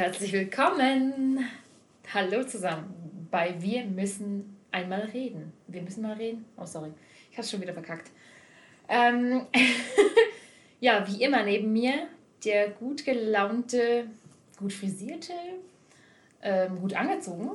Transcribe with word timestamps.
Herzlich 0.00 0.32
willkommen. 0.32 1.44
Hallo 2.14 2.42
zusammen 2.42 3.28
bei 3.30 3.54
Wir 3.60 3.84
müssen 3.84 4.56
einmal 4.70 5.02
reden. 5.02 5.52
Wir 5.66 5.82
müssen 5.82 6.00
mal 6.00 6.14
reden. 6.14 6.46
Oh, 6.56 6.64
sorry. 6.64 6.90
Ich 7.30 7.36
habe 7.36 7.46
schon 7.46 7.60
wieder 7.60 7.74
verkackt. 7.74 8.10
Ähm, 8.88 9.42
ja, 10.80 11.06
wie 11.06 11.22
immer 11.22 11.42
neben 11.42 11.70
mir 11.70 12.06
der 12.46 12.70
gut 12.70 13.04
gelaunte, 13.04 14.06
gut 14.58 14.72
frisierte, 14.72 15.34
ähm, 16.40 16.80
gut 16.80 16.94
angezogen, 16.94 17.50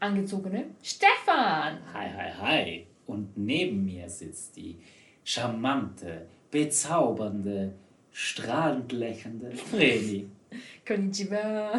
angezogene 0.00 0.64
Stefan. 0.82 1.80
Hi, 1.92 2.08
hi, 2.16 2.32
hi. 2.40 2.86
Und 3.06 3.36
neben 3.36 3.84
mir 3.84 4.08
sitzt 4.08 4.56
die 4.56 4.78
charmante, 5.22 6.28
bezaubernde, 6.50 7.74
strahlend 8.10 8.90
lächelnde 8.92 9.50
Vreni. 9.50 10.30
Konnichiwa. 10.86 11.78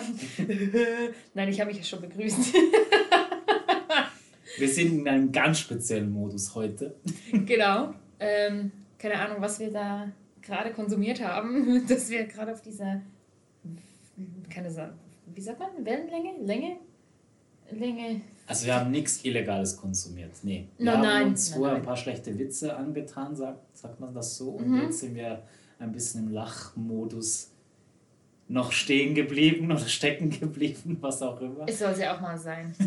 Nein, 1.33 1.49
ich 1.49 1.59
habe 1.59 1.69
mich 1.69 1.77
ja 1.77 1.83
schon 1.83 2.01
begrüßt. 2.01 2.53
Wir 4.57 4.69
sind 4.69 4.99
in 4.99 5.07
einem 5.07 5.31
ganz 5.31 5.59
speziellen 5.59 6.11
Modus 6.11 6.53
heute. 6.53 6.95
genau. 7.45 7.93
Ähm, 8.19 8.71
keine 8.99 9.19
Ahnung, 9.19 9.37
was 9.39 9.59
wir 9.59 9.71
da 9.71 10.11
gerade 10.41 10.71
konsumiert 10.71 11.21
haben, 11.23 11.85
dass 11.87 12.09
wir 12.09 12.25
gerade 12.25 12.53
auf 12.53 12.61
dieser, 12.61 13.01
keine 14.49 14.69
sagen, 14.69 14.93
wie 15.33 15.41
sagt 15.41 15.59
man, 15.59 15.69
Wellenlänge, 15.83 16.33
Länge, 16.45 16.77
Länge. 17.71 18.21
Also 18.45 18.65
wir 18.67 18.75
haben 18.75 18.91
nichts 18.91 19.23
Illegales 19.25 19.75
konsumiert, 19.77 20.31
nee. 20.43 20.67
Wir 20.77 20.85
Nein, 20.85 20.95
haben 20.97 21.01
nein, 21.01 21.27
uns 21.29 21.49
nein, 21.49 21.57
vorher 21.57 21.73
nein. 21.75 21.81
ein 21.81 21.85
paar 21.85 21.97
schlechte 21.97 22.37
Witze 22.37 22.75
angetan, 22.75 23.35
sagt, 23.35 23.75
sagt 23.75 23.99
man 23.99 24.13
das 24.13 24.37
so. 24.37 24.49
Und 24.51 24.67
Mhm. 24.67 24.81
jetzt 24.83 24.99
sind 24.99 25.15
wir 25.15 25.41
ein 25.79 25.91
bisschen 25.91 26.27
im 26.27 26.31
Lachmodus 26.33 27.49
noch 28.47 28.71
stehen 28.71 29.15
geblieben 29.15 29.71
oder 29.71 29.87
stecken 29.87 30.29
geblieben, 30.29 30.97
was 31.01 31.21
auch 31.21 31.39
immer. 31.41 31.65
Es 31.67 31.79
soll 31.79 31.95
ja 31.99 32.15
auch 32.15 32.21
mal 32.21 32.37
sein. 32.37 32.75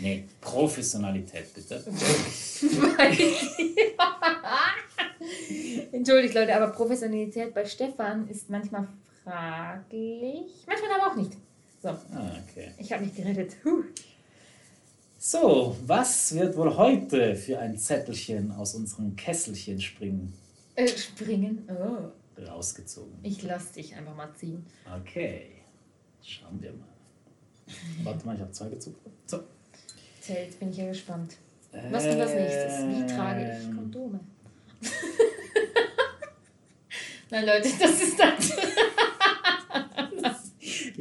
Nee, 0.00 0.24
Professionalität 0.40 1.52
bitte. 1.54 1.82
Entschuldigt 5.92 6.34
Leute, 6.34 6.54
aber 6.54 6.68
Professionalität 6.72 7.52
bei 7.54 7.64
Stefan 7.64 8.28
ist 8.28 8.48
manchmal 8.50 8.86
fraglich, 9.24 10.64
manchmal 10.66 10.90
aber 11.00 11.12
auch 11.12 11.16
nicht. 11.16 11.32
So, 11.82 11.88
Ah, 11.88 12.32
okay. 12.48 12.72
ich 12.78 12.92
habe 12.92 13.04
mich 13.04 13.14
gerettet. 13.14 13.56
Huh. 13.64 13.82
So, 15.18 15.76
was 15.86 16.34
wird 16.34 16.56
wohl 16.56 16.76
heute 16.76 17.34
für 17.34 17.58
ein 17.58 17.76
Zettelchen 17.76 18.52
aus 18.52 18.74
unserem 18.74 19.16
Kesselchen 19.16 19.80
springen? 19.80 20.32
Äh, 20.76 20.86
springen. 20.88 21.68
Oh, 21.68 22.10
Rausgezogen. 22.46 23.18
ich 23.22 23.42
lass 23.42 23.72
dich 23.72 23.94
einfach 23.94 24.14
mal 24.14 24.32
ziehen. 24.34 24.64
Okay, 25.02 25.50
schauen 26.22 26.60
wir 26.62 26.72
mal. 26.72 26.86
Warte 28.02 28.26
mal, 28.26 28.34
ich 28.34 28.40
habe 28.40 28.52
zwei 28.52 28.68
gezogen. 28.68 28.96
So. 29.26 29.42
Jetzt 30.26 30.58
bin 30.60 30.70
ich 30.70 30.76
ja 30.76 30.86
gespannt. 30.88 31.36
Was 31.90 32.04
kommt 32.06 32.20
als 32.20 32.32
nächstes? 32.34 32.78
Wie 32.88 33.06
trage 33.14 33.42
ich 33.58 33.64
Ähm, 33.66 33.76
Kondome? 33.76 34.20
Nein, 37.30 37.44
Leute, 37.46 37.68
das 37.78 38.02
ist 38.02 38.18
das. 38.18 38.50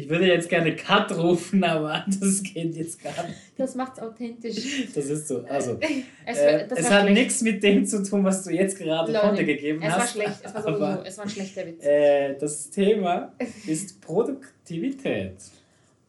Ich 0.07 0.11
würde 0.13 0.25
jetzt 0.27 0.47
gerne 0.47 0.73
Cut 0.73 1.11
rufen, 1.17 1.61
aber 1.65 2.05
das 2.21 2.41
geht 2.41 2.73
jetzt 2.77 3.03
gar 3.03 3.11
nicht. 3.27 3.37
Das 3.57 3.75
macht's 3.75 3.99
authentisch. 3.99 4.87
Das 4.95 5.05
ist 5.05 5.27
so. 5.27 5.43
Also, 5.49 5.77
Es, 6.25 6.37
äh, 6.39 6.65
war- 6.69 6.77
es 6.77 6.89
hat 6.89 7.01
schlecht. 7.01 7.13
nichts 7.17 7.41
mit 7.41 7.61
dem 7.61 7.85
zu 7.85 8.01
tun, 8.03 8.23
was 8.23 8.41
du 8.45 8.51
jetzt 8.51 8.77
gerade 8.77 9.11
Leute, 9.11 9.25
von 9.27 9.35
dir 9.35 9.43
gegeben 9.43 9.81
es 9.83 9.91
hast. 9.91 9.99
war 9.99 10.07
schlecht. 10.23 10.39
Es 10.43 10.53
war 10.53 10.61
sowieso. 10.63 10.85
aber, 10.85 11.05
Es 11.05 11.17
war 11.17 11.25
ein 11.25 11.29
schlechter 11.29 11.65
Witz. 11.67 11.83
äh, 11.85 12.35
das 12.37 12.69
Thema 12.69 13.33
ist 13.65 13.99
Produktivität. 13.99 15.35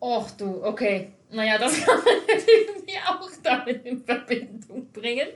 Och 0.01 0.31
du, 0.39 0.63
okay. 0.65 1.09
Naja, 1.33 1.59
das 1.59 1.81
kann 1.85 1.97
man 1.99 2.15
irgendwie 2.39 2.99
auch 3.05 3.29
damit 3.43 3.85
in 3.85 4.05
Verbindung 4.05 4.87
bringen. 4.93 5.27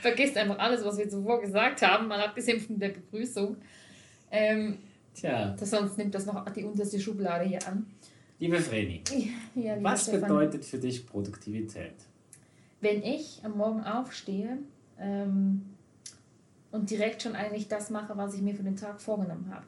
Vergisst 0.00 0.38
einfach 0.38 0.58
alles, 0.58 0.82
was 0.82 0.96
wir 0.96 1.08
zuvor 1.08 1.40
gesagt 1.42 1.82
haben, 1.82 2.08
mal 2.08 2.20
abgesehen 2.20 2.60
von 2.60 2.78
der 2.78 2.88
Begrüßung. 2.88 3.56
Ähm, 4.30 4.78
Tja, 5.14 5.54
das, 5.58 5.70
sonst 5.70 5.96
nimmt 5.96 6.14
das 6.14 6.26
noch 6.26 6.44
die 6.50 6.64
unterste 6.64 6.98
Schublade 7.00 7.44
hier 7.44 7.66
an. 7.68 7.86
liebe 8.38 8.58
Vreni, 8.58 9.02
Ja, 9.54 9.74
lieber 9.74 9.90
was 9.90 10.02
Stefan. 10.04 10.22
bedeutet 10.22 10.64
für 10.64 10.78
dich 10.78 11.06
Produktivität? 11.06 11.94
wenn 12.80 13.02
ich 13.02 13.40
am 13.42 13.56
Morgen 13.56 13.82
aufstehe 13.82 14.58
ähm, 14.98 15.62
und 16.70 16.90
direkt 16.90 17.22
schon 17.22 17.34
eigentlich 17.34 17.66
das 17.66 17.88
mache, 17.88 18.14
was 18.14 18.34
ich 18.34 18.42
mir 18.42 18.54
für 18.54 18.62
den 18.62 18.76
Tag 18.76 19.00
vorgenommen 19.00 19.50
habe. 19.50 19.64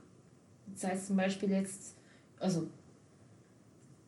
Das 0.74 0.84
heißt 0.84 1.06
zum 1.06 1.16
Beispiel 1.16 1.50
jetzt, 1.50 1.94
also 2.40 2.66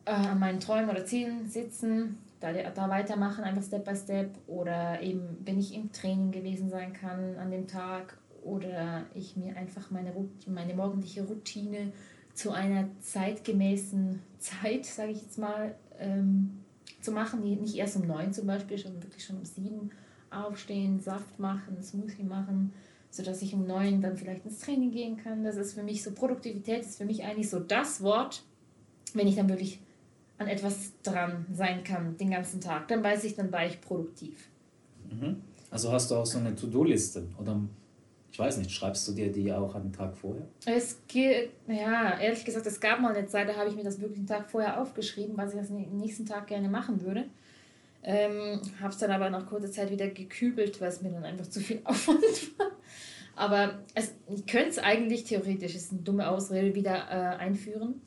äh, 0.05 0.11
an 0.11 0.37
meinen 0.37 0.59
Träumen 0.59 0.91
oder 0.91 1.05
Zielen 1.05 1.47
sitzen, 1.49 2.19
da, 2.39 2.51
da 2.53 2.87
weitermachen, 2.89 3.43
einfach 3.43 3.63
Step 3.63 3.83
by 3.85 3.95
Step 3.95 4.29
oder 4.45 5.01
eben, 5.01 5.37
wenn 5.43 5.57
ich 5.57 5.73
im 5.73 5.91
Training 5.91 6.31
gewesen 6.31 6.69
sein 6.69 6.93
kann 6.93 7.35
an 7.37 7.49
dem 7.49 7.65
Tag 7.65 8.15
oder 8.49 9.05
ich 9.13 9.37
mir 9.37 9.55
einfach 9.55 9.91
meine, 9.91 10.11
meine 10.47 10.73
morgendliche 10.73 11.23
Routine 11.23 11.91
zu 12.33 12.51
einer 12.51 12.89
zeitgemäßen 13.01 14.19
Zeit, 14.39 14.85
sage 14.85 15.11
ich 15.11 15.21
jetzt 15.21 15.37
mal, 15.37 15.75
ähm, 15.99 16.59
zu 17.01 17.11
machen, 17.11 17.41
die 17.43 17.55
nicht 17.55 17.75
erst 17.75 17.95
um 17.95 18.07
neun 18.07 18.33
zum 18.33 18.47
Beispiel, 18.47 18.77
sondern 18.77 19.03
wirklich 19.03 19.23
schon 19.23 19.37
um 19.37 19.45
sieben 19.45 19.91
aufstehen, 20.31 20.99
Saft 20.99 21.39
machen, 21.39 21.81
Smoothie 21.81 22.23
machen, 22.23 22.73
sodass 23.09 23.41
ich 23.41 23.53
um 23.53 23.65
neun 23.65 24.01
dann 24.01 24.17
vielleicht 24.17 24.45
ins 24.45 24.59
Training 24.59 24.91
gehen 24.91 25.17
kann. 25.17 25.43
Das 25.43 25.55
ist 25.55 25.73
für 25.73 25.83
mich 25.83 26.03
so, 26.03 26.11
Produktivität 26.11 26.81
ist 26.81 26.97
für 26.97 27.05
mich 27.05 27.23
eigentlich 27.23 27.49
so 27.49 27.59
das 27.59 28.01
Wort, 28.01 28.43
wenn 29.13 29.27
ich 29.27 29.35
dann 29.35 29.49
wirklich 29.49 29.79
an 30.37 30.47
etwas 30.47 30.93
dran 31.03 31.45
sein 31.51 31.83
kann 31.83 32.17
den 32.17 32.31
ganzen 32.31 32.61
Tag, 32.61 32.87
dann 32.87 33.03
weiß 33.03 33.23
ich, 33.25 33.35
dann 33.35 33.51
war 33.51 33.65
ich 33.65 33.81
produktiv. 33.81 34.47
Mhm. 35.09 35.41
Also 35.71 35.91
hast 35.91 36.09
du 36.11 36.15
auch 36.15 36.25
so 36.25 36.39
eine 36.39 36.55
To-Do-Liste? 36.55 37.27
Oder 37.37 37.59
ich 38.31 38.37
weiß 38.37 38.57
nicht, 38.57 38.71
schreibst 38.71 39.07
du 39.07 39.13
dir 39.13 39.31
die 39.31 39.51
auch 39.51 39.73
am 39.75 39.91
Tag 39.91 40.15
vorher? 40.15 40.47
Es 40.65 40.99
geht, 41.07 41.51
ja, 41.67 42.19
ehrlich 42.19 42.45
gesagt, 42.45 42.65
es 42.65 42.79
gab 42.79 42.99
mal 42.99 43.15
eine 43.15 43.27
Zeit, 43.27 43.49
da 43.49 43.55
habe 43.55 43.69
ich 43.69 43.75
mir 43.75 43.83
das 43.83 43.99
wirklich 43.99 44.19
einen 44.19 44.27
Tag 44.27 44.49
vorher 44.49 44.79
aufgeschrieben, 44.79 45.35
was 45.35 45.53
ich 45.53 45.59
das 45.59 45.71
am 45.71 45.97
nächsten 45.97 46.25
Tag 46.25 46.47
gerne 46.47 46.69
machen 46.69 47.01
würde. 47.01 47.25
Ähm, 48.01 48.61
habe 48.79 48.93
es 48.93 48.97
dann 48.97 49.11
aber 49.11 49.29
nach 49.29 49.47
kurzer 49.47 49.71
Zeit 49.71 49.91
wieder 49.91 50.07
gekübelt, 50.07 50.79
weil 50.79 50.89
es 50.89 51.01
mir 51.01 51.11
dann 51.11 51.25
einfach 51.25 51.47
zu 51.49 51.59
viel 51.59 51.81
Aufwand 51.83 52.21
war. 52.57 52.71
Aber 53.35 53.79
es, 53.95 54.13
ich 54.27 54.45
könnte 54.45 54.69
es 54.69 54.79
eigentlich 54.79 55.23
theoretisch, 55.23 55.75
ist 55.75 55.91
eine 55.91 56.01
dumme 56.01 56.29
Ausrede, 56.29 56.75
wieder 56.75 57.07
äh, 57.09 57.37
einführen, 57.37 58.01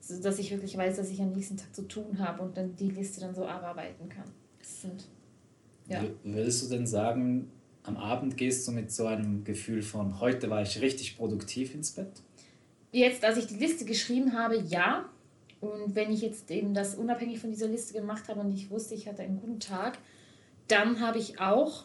sodass 0.00 0.38
ich 0.38 0.50
wirklich 0.50 0.76
weiß, 0.76 0.96
dass 0.96 1.10
ich 1.10 1.20
am 1.20 1.32
nächsten 1.32 1.56
Tag 1.56 1.74
zu 1.74 1.82
tun 1.82 2.18
habe 2.18 2.42
und 2.42 2.56
dann 2.56 2.76
die 2.76 2.90
Liste 2.90 3.20
dann 3.20 3.34
so 3.34 3.46
abarbeiten 3.46 4.08
kann. 4.08 4.30
Das 4.58 4.82
sind, 4.82 5.08
ja. 5.88 6.02
Würdest 6.22 6.64
du 6.64 6.74
denn 6.74 6.86
sagen, 6.86 7.50
am 7.84 7.96
Abend 7.96 8.36
gehst 8.36 8.66
du 8.66 8.72
mit 8.72 8.90
so 8.90 9.06
einem 9.06 9.44
Gefühl 9.44 9.82
von, 9.82 10.18
heute 10.20 10.50
war 10.50 10.62
ich 10.62 10.80
richtig 10.80 11.16
produktiv 11.16 11.74
ins 11.74 11.92
Bett? 11.92 12.22
Jetzt, 12.92 13.24
als 13.24 13.36
ich 13.38 13.46
die 13.46 13.56
Liste 13.56 13.84
geschrieben 13.84 14.32
habe, 14.32 14.56
ja. 14.56 15.04
Und 15.60 15.94
wenn 15.94 16.10
ich 16.10 16.22
jetzt 16.22 16.50
eben 16.50 16.74
das 16.74 16.94
unabhängig 16.94 17.40
von 17.40 17.50
dieser 17.50 17.68
Liste 17.68 17.94
gemacht 17.94 18.28
habe 18.28 18.40
und 18.40 18.52
ich 18.52 18.70
wusste, 18.70 18.94
ich 18.94 19.06
hatte 19.06 19.22
einen 19.22 19.40
guten 19.40 19.60
Tag, 19.60 19.98
dann 20.68 21.00
habe 21.00 21.18
ich 21.18 21.40
auch, 21.40 21.84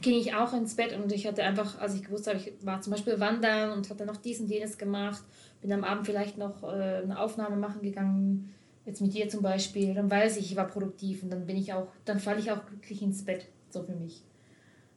ging 0.00 0.18
ich 0.18 0.34
auch 0.34 0.54
ins 0.54 0.76
Bett 0.76 0.98
und 0.98 1.12
ich 1.12 1.26
hatte 1.26 1.42
einfach, 1.42 1.78
als 1.78 1.94
ich 1.94 2.04
gewusst 2.04 2.26
habe, 2.26 2.38
ich 2.38 2.52
war 2.64 2.80
zum 2.80 2.92
Beispiel 2.92 3.20
wandern 3.20 3.72
und 3.72 3.90
hatte 3.90 4.06
noch 4.06 4.16
dies 4.16 4.40
und 4.40 4.48
jenes 4.48 4.78
gemacht, 4.78 5.22
bin 5.60 5.72
am 5.72 5.84
Abend 5.84 6.06
vielleicht 6.06 6.38
noch 6.38 6.62
äh, 6.62 7.02
eine 7.02 7.18
Aufnahme 7.18 7.56
machen 7.56 7.82
gegangen, 7.82 8.54
jetzt 8.86 9.00
mit 9.00 9.14
dir 9.14 9.28
zum 9.28 9.42
Beispiel, 9.42 9.94
dann 9.94 10.10
weiß 10.10 10.38
ich, 10.38 10.52
ich 10.52 10.56
war 10.56 10.66
produktiv 10.66 11.22
und 11.22 11.30
dann 11.30 11.46
bin 11.46 11.56
ich 11.56 11.72
auch, 11.72 11.88
dann 12.04 12.18
falle 12.18 12.40
ich 12.40 12.50
auch 12.50 12.64
glücklich 12.66 13.02
ins 13.02 13.24
Bett, 13.24 13.46
so 13.70 13.82
für 13.82 13.94
mich. 13.94 14.22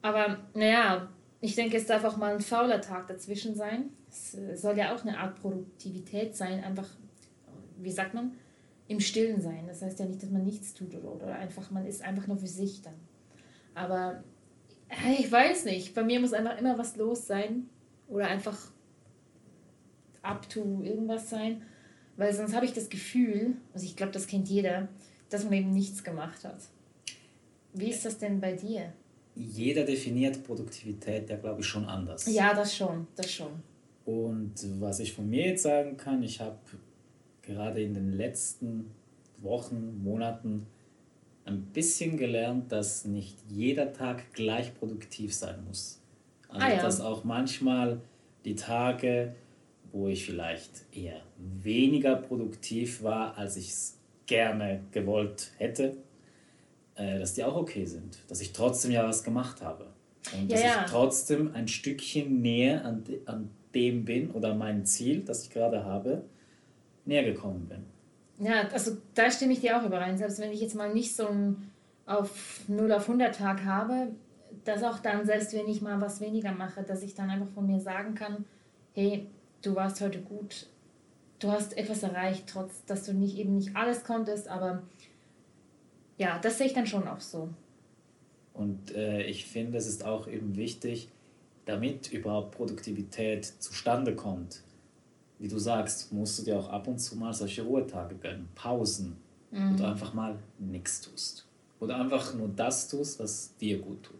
Aber 0.05 0.37
naja, 0.53 1.09
ich 1.41 1.55
denke, 1.55 1.77
es 1.77 1.87
darf 1.87 2.03
auch 2.03 2.15
mal 2.15 2.35
ein 2.35 2.39
fauler 2.39 2.79
Tag 2.79 3.07
dazwischen 3.07 3.55
sein. 3.55 3.89
Es 4.07 4.35
äh, 4.35 4.55
soll 4.55 4.77
ja 4.77 4.93
auch 4.93 5.01
eine 5.03 5.17
Art 5.17 5.41
Produktivität 5.41 6.35
sein, 6.35 6.63
einfach, 6.63 6.87
wie 7.79 7.89
sagt 7.89 8.13
man, 8.13 8.33
im 8.87 8.99
Stillen 8.99 9.41
sein. 9.41 9.65
Das 9.65 9.81
heißt 9.81 9.99
ja 9.99 10.05
nicht, 10.05 10.21
dass 10.21 10.29
man 10.29 10.43
nichts 10.43 10.75
tut 10.75 10.93
oder, 10.93 11.33
einfach, 11.33 11.71
man 11.71 11.87
ist 11.87 12.03
einfach 12.03 12.27
nur 12.27 12.37
für 12.37 12.45
sich 12.45 12.83
dann. 12.83 12.93
Aber 13.73 14.23
ich 15.17 15.31
weiß 15.31 15.65
nicht, 15.65 15.95
bei 15.95 16.03
mir 16.03 16.19
muss 16.19 16.33
einfach 16.33 16.59
immer 16.59 16.77
was 16.77 16.97
los 16.97 17.25
sein 17.25 17.67
oder 18.07 18.27
einfach 18.27 18.59
up 20.21 20.47
to 20.49 20.83
irgendwas 20.83 21.31
sein, 21.31 21.63
weil 22.15 22.31
sonst 22.31 22.53
habe 22.53 22.67
ich 22.67 22.73
das 22.73 22.89
Gefühl, 22.89 23.55
also 23.73 23.87
ich 23.87 23.95
glaube, 23.95 24.11
das 24.11 24.27
kennt 24.27 24.49
jeder, 24.49 24.87
dass 25.31 25.45
man 25.45 25.53
eben 25.53 25.73
nichts 25.73 26.03
gemacht 26.03 26.45
hat. 26.45 26.59
Wie 27.73 27.89
ist 27.89 28.05
das 28.05 28.19
denn 28.19 28.39
bei 28.39 28.53
dir? 28.53 28.93
Jeder 29.35 29.83
definiert 29.83 30.43
Produktivität 30.43 31.29
ja, 31.29 31.35
glaube 31.35 31.61
ich, 31.61 31.67
schon 31.67 31.85
anders. 31.85 32.25
Ja, 32.27 32.53
das 32.53 32.75
schon, 32.75 33.07
das 33.15 33.31
schon. 33.31 33.51
Und 34.05 34.53
was 34.79 34.99
ich 34.99 35.13
von 35.13 35.29
mir 35.29 35.47
jetzt 35.47 35.63
sagen 35.63 35.97
kann, 35.97 36.23
ich 36.23 36.39
habe 36.39 36.57
gerade 37.41 37.81
in 37.81 37.93
den 37.93 38.13
letzten 38.13 38.91
Wochen, 39.39 40.01
Monaten 40.03 40.67
ein 41.45 41.61
bisschen 41.61 42.17
gelernt, 42.17 42.71
dass 42.71 43.05
nicht 43.05 43.37
jeder 43.49 43.93
Tag 43.93 44.33
gleich 44.33 44.73
produktiv 44.75 45.33
sein 45.33 45.63
muss. 45.67 46.01
Also 46.49 46.65
Ah 46.65 46.69
ja. 46.69 46.81
dass 46.81 47.01
auch 47.01 47.23
manchmal 47.23 48.01
die 48.45 48.55
Tage, 48.55 49.35
wo 49.91 50.07
ich 50.07 50.25
vielleicht 50.25 50.85
eher 50.95 51.21
weniger 51.37 52.15
produktiv 52.15 53.03
war, 53.03 53.37
als 53.37 53.57
ich 53.57 53.69
es 53.69 53.97
gerne 54.25 54.81
gewollt 54.91 55.51
hätte, 55.57 55.97
äh, 56.95 57.19
dass 57.19 57.33
die 57.33 57.43
auch 57.43 57.55
okay 57.55 57.85
sind. 57.85 58.17
Dass 58.27 58.41
ich 58.41 58.53
trotzdem 58.53 58.91
ja 58.91 59.07
was 59.07 59.23
gemacht 59.23 59.61
habe. 59.61 59.87
Und 60.33 60.51
dass 60.51 60.61
ja. 60.61 60.83
ich 60.83 60.91
trotzdem 60.91 61.53
ein 61.53 61.67
Stückchen 61.67 62.41
näher 62.41 62.83
an, 62.83 63.03
an 63.25 63.49
dem 63.73 64.05
bin 64.05 64.31
oder 64.31 64.55
mein 64.55 64.85
Ziel, 64.85 65.21
das 65.21 65.43
ich 65.43 65.49
gerade 65.49 65.83
habe, 65.83 66.23
näher 67.05 67.23
gekommen 67.23 67.67
bin. 67.67 67.85
Ja, 68.45 68.67
also 68.69 68.97
da 69.13 69.29
stimme 69.29 69.53
ich 69.53 69.61
dir 69.61 69.79
auch 69.79 69.85
überein. 69.85 70.17
Selbst 70.17 70.39
wenn 70.39 70.51
ich 70.51 70.61
jetzt 70.61 70.75
mal 70.75 70.93
nicht 70.93 71.15
so 71.15 71.27
einen 71.27 71.71
auf 72.05 72.61
0 72.67 72.91
auf 72.91 73.03
100 73.03 73.35
Tag 73.35 73.63
habe, 73.63 74.09
dass 74.63 74.83
auch 74.83 74.99
dann, 74.99 75.25
selbst 75.25 75.53
wenn 75.53 75.67
ich 75.67 75.81
mal 75.81 75.99
was 76.01 76.21
weniger 76.21 76.51
mache, 76.51 76.83
dass 76.83 77.03
ich 77.03 77.15
dann 77.15 77.29
einfach 77.29 77.49
von 77.53 77.67
mir 77.67 77.79
sagen 77.79 78.15
kann, 78.15 78.45
hey, 78.93 79.27
du 79.61 79.75
warst 79.75 80.01
heute 80.01 80.21
gut, 80.21 80.67
du 81.39 81.51
hast 81.51 81.77
etwas 81.77 82.03
erreicht, 82.03 82.45
trotz 82.47 82.85
dass 82.85 83.05
du 83.05 83.13
nicht 83.13 83.37
eben 83.37 83.55
nicht 83.55 83.75
alles 83.75 84.03
konntest, 84.03 84.47
aber 84.47 84.83
ja, 86.17 86.39
das 86.39 86.57
sehe 86.57 86.67
ich 86.67 86.73
dann 86.73 86.87
schon 86.87 87.07
auch 87.07 87.19
so. 87.19 87.49
Und 88.53 88.95
äh, 88.95 89.23
ich 89.23 89.45
finde, 89.45 89.77
es 89.77 89.87
ist 89.87 90.05
auch 90.05 90.27
eben 90.27 90.55
wichtig, 90.55 91.09
damit 91.65 92.11
überhaupt 92.11 92.55
Produktivität 92.55 93.45
zustande 93.45 94.15
kommt. 94.15 94.61
Wie 95.39 95.49
du 95.49 95.57
sagst, 95.59 96.13
musst 96.13 96.39
du 96.39 96.43
dir 96.43 96.57
auch 96.57 96.69
ab 96.69 96.87
und 96.87 96.99
zu 96.99 97.17
mal 97.17 97.33
solche 97.33 97.63
Ruhetage 97.63 98.15
gönnen, 98.15 98.47
Pausen, 98.55 99.17
mhm. 99.51 99.73
wo 99.73 99.77
du 99.77 99.85
einfach 99.85 100.13
mal 100.13 100.39
nichts 100.57 101.01
tust. 101.01 101.45
Oder 101.81 101.99
einfach 101.99 102.33
nur 102.33 102.47
das 102.47 102.87
tust, 102.87 103.19
was 103.19 103.55
dir 103.57 103.79
gut 103.79 104.03
tut. 104.03 104.15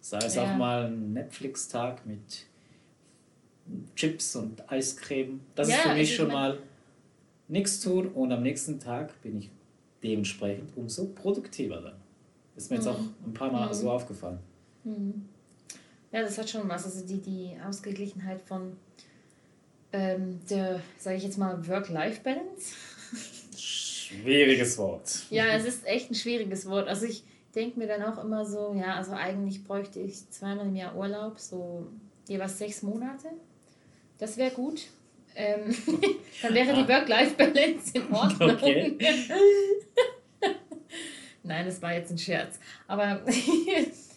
Sei 0.00 0.18
es 0.18 0.34
ja. 0.34 0.42
auch 0.42 0.56
mal 0.56 0.86
ein 0.86 1.12
Netflix-Tag 1.12 2.04
mit 2.06 2.46
Chips 3.94 4.34
und 4.34 4.70
Eiscreme. 4.70 5.40
Das 5.54 5.68
ja, 5.68 5.76
ist 5.76 5.82
für 5.82 5.94
mich 5.94 6.16
schon 6.16 6.28
mal 6.28 6.58
nichts 7.46 7.80
tun 7.80 8.08
und 8.08 8.32
am 8.32 8.42
nächsten 8.42 8.80
Tag 8.80 9.20
bin 9.22 9.38
ich 9.38 9.50
dementsprechend 10.02 10.76
umso 10.76 11.06
produktiver 11.06 11.80
dann. 11.80 11.96
Ist 12.56 12.70
mir 12.70 12.76
jetzt 12.76 12.88
auch 12.88 12.98
mhm. 12.98 13.14
ein 13.26 13.34
paar 13.34 13.52
Mal 13.52 13.68
mhm. 13.68 13.74
so 13.74 13.90
aufgefallen. 13.90 14.38
Mhm. 14.84 15.28
Ja, 16.10 16.22
das 16.22 16.38
hat 16.38 16.48
schon 16.48 16.68
was. 16.68 16.84
Also 16.84 17.06
die, 17.06 17.20
die 17.20 17.56
Ausgeglichenheit 17.66 18.40
von 18.42 18.76
ähm, 19.92 20.40
der, 20.48 20.80
sage 20.98 21.16
ich 21.16 21.24
jetzt 21.24 21.38
mal, 21.38 21.66
Work-Life-Balance. 21.66 22.74
Schwieriges 23.56 24.78
Wort. 24.78 25.26
Ja, 25.30 25.46
es 25.48 25.64
ist 25.64 25.86
echt 25.86 26.10
ein 26.10 26.14
schwieriges 26.14 26.66
Wort. 26.66 26.88
Also 26.88 27.06
ich 27.06 27.24
denke 27.54 27.78
mir 27.78 27.86
dann 27.86 28.02
auch 28.02 28.22
immer 28.22 28.44
so, 28.44 28.74
ja, 28.74 28.94
also 28.94 29.12
eigentlich 29.12 29.64
bräuchte 29.64 30.00
ich 30.00 30.28
zweimal 30.30 30.66
im 30.66 30.76
Jahr 30.76 30.96
Urlaub, 30.96 31.38
so 31.38 31.86
jeweils 32.26 32.58
sechs 32.58 32.82
Monate. 32.82 33.28
Das 34.18 34.36
wäre 34.36 34.50
gut. 34.50 34.86
Ähm, 35.38 35.72
dann 36.42 36.52
wäre 36.52 36.74
die 36.74 36.82
ah. 36.82 36.88
Work-Life-Balance 36.88 37.92
in 37.94 38.12
Ordnung. 38.12 38.50
Okay. 38.50 38.98
Nein, 41.44 41.64
das 41.64 41.80
war 41.80 41.94
jetzt 41.94 42.10
ein 42.10 42.18
Scherz. 42.18 42.58
Aber 42.88 43.22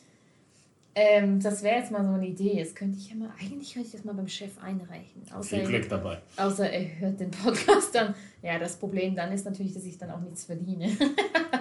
ähm, 0.96 1.40
das 1.40 1.62
wäre 1.62 1.78
jetzt 1.78 1.92
mal 1.92 2.04
so 2.04 2.14
eine 2.14 2.26
Idee. 2.26 2.60
Das 2.60 2.74
könnte 2.74 2.98
ich 2.98 3.10
ja 3.10 3.16
mal, 3.16 3.30
eigentlich 3.40 3.72
könnte 3.74 3.86
ich 3.88 3.94
das 3.94 4.04
mal 4.04 4.14
beim 4.14 4.28
Chef 4.28 4.58
einreichen. 4.64 5.22
Außer 5.32 5.58
Viel 5.58 5.68
Glück 5.68 5.88
dabei. 5.90 6.18
Außer 6.38 6.68
er 6.68 7.00
hört 7.00 7.20
den 7.20 7.30
Podcast 7.30 7.94
dann. 7.94 8.16
Ja, 8.42 8.58
das 8.58 8.78
Problem 8.78 9.16
dann 9.16 9.32
ist 9.32 9.46
natürlich, 9.46 9.76
dass 9.76 9.86
ich 9.86 10.00
dann 10.00 10.10
auch 10.10 10.22
nichts 10.22 10.46
verdiene. 10.46 10.90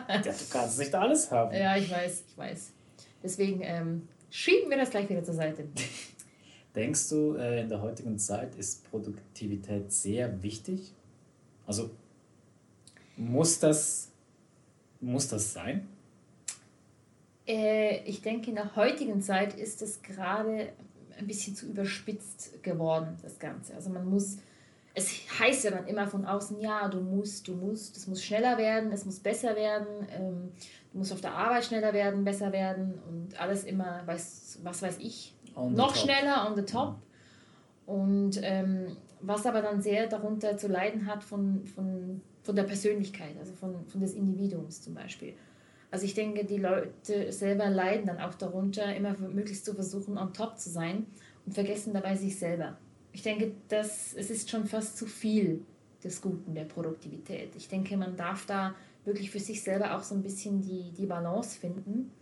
ja, 0.08 0.18
du 0.18 0.30
kannst 0.50 0.78
nicht 0.78 0.94
alles 0.94 1.30
haben. 1.30 1.54
Ja, 1.54 1.76
ich 1.76 1.90
weiß, 1.90 2.24
ich 2.28 2.38
weiß. 2.38 2.72
Deswegen 3.22 3.60
ähm, 3.62 4.08
schieben 4.30 4.70
wir 4.70 4.78
das 4.78 4.88
gleich 4.88 5.06
wieder 5.10 5.22
zur 5.22 5.34
Seite. 5.34 5.68
Denkst 6.74 7.08
du, 7.08 7.34
äh, 7.34 7.62
in 7.62 7.68
der 7.68 7.82
heutigen 7.82 8.18
Zeit 8.18 8.54
ist 8.54 8.88
Produktivität 8.90 9.92
sehr 9.92 10.42
wichtig? 10.42 10.92
Also 11.66 11.90
muss 13.16 13.58
das, 13.58 14.08
muss 15.00 15.28
das 15.28 15.52
sein? 15.52 15.88
Äh, 17.46 18.04
ich 18.04 18.22
denke, 18.22 18.50
in 18.50 18.56
der 18.56 18.76
heutigen 18.76 19.20
Zeit 19.20 19.54
ist 19.54 19.82
es 19.82 20.00
gerade 20.02 20.72
ein 21.18 21.26
bisschen 21.26 21.56
zu 21.56 21.66
überspitzt 21.66 22.62
geworden, 22.62 23.16
das 23.22 23.38
Ganze. 23.38 23.74
Also 23.74 23.90
man 23.90 24.08
muss, 24.08 24.38
es 24.94 25.10
heißt 25.38 25.64
ja 25.64 25.72
dann 25.72 25.88
immer 25.88 26.06
von 26.06 26.24
außen, 26.24 26.60
ja, 26.60 26.88
du 26.88 27.00
musst, 27.00 27.48
du 27.48 27.54
musst, 27.54 27.96
es 27.96 28.06
muss 28.06 28.22
schneller 28.22 28.56
werden, 28.58 28.92
es 28.92 29.04
muss 29.04 29.18
besser 29.18 29.56
werden, 29.56 30.06
ähm, 30.16 30.52
du 30.92 30.98
musst 30.98 31.12
auf 31.12 31.20
der 31.20 31.34
Arbeit 31.34 31.64
schneller 31.64 31.92
werden, 31.92 32.24
besser 32.24 32.52
werden 32.52 32.94
und 33.08 33.38
alles 33.40 33.64
immer, 33.64 34.02
was 34.06 34.58
weiß 34.62 34.98
ich, 34.98 35.34
noch 35.56 35.94
schneller 35.94 36.46
on 36.48 36.56
the 36.56 36.62
top. 36.62 36.96
Und 37.86 38.38
ähm, 38.42 38.96
was 39.20 39.46
aber 39.46 39.62
dann 39.62 39.82
sehr 39.82 40.06
darunter 40.06 40.56
zu 40.56 40.68
leiden 40.68 41.06
hat 41.06 41.22
von, 41.22 41.64
von, 41.66 42.20
von 42.42 42.56
der 42.56 42.62
Persönlichkeit, 42.62 43.36
also 43.38 43.52
von, 43.52 43.86
von 43.86 44.00
des 44.00 44.14
Individuums 44.14 44.80
zum 44.82 44.94
Beispiel. 44.94 45.34
Also 45.90 46.04
ich 46.04 46.14
denke, 46.14 46.44
die 46.44 46.58
Leute 46.58 47.32
selber 47.32 47.68
leiden 47.68 48.06
dann 48.06 48.20
auch 48.20 48.34
darunter, 48.34 48.94
immer 48.94 49.16
möglichst 49.18 49.64
zu 49.64 49.74
versuchen, 49.74 50.18
on 50.18 50.32
top 50.32 50.58
zu 50.58 50.70
sein 50.70 51.06
und 51.44 51.52
vergessen 51.52 51.92
dabei 51.92 52.14
sich 52.16 52.38
selber. 52.38 52.78
Ich 53.12 53.22
denke, 53.22 53.52
das, 53.68 54.14
es 54.14 54.30
ist 54.30 54.50
schon 54.50 54.66
fast 54.66 54.96
zu 54.96 55.06
viel 55.06 55.64
des 56.04 56.22
Guten, 56.22 56.54
der 56.54 56.64
Produktivität. 56.64 57.56
Ich 57.56 57.68
denke, 57.68 57.96
man 57.96 58.16
darf 58.16 58.46
da 58.46 58.74
wirklich 59.04 59.30
für 59.30 59.40
sich 59.40 59.62
selber 59.62 59.96
auch 59.96 60.02
so 60.02 60.14
ein 60.14 60.22
bisschen 60.22 60.62
die, 60.62 60.92
die 60.92 61.06
Balance 61.06 61.58
finden 61.58 62.12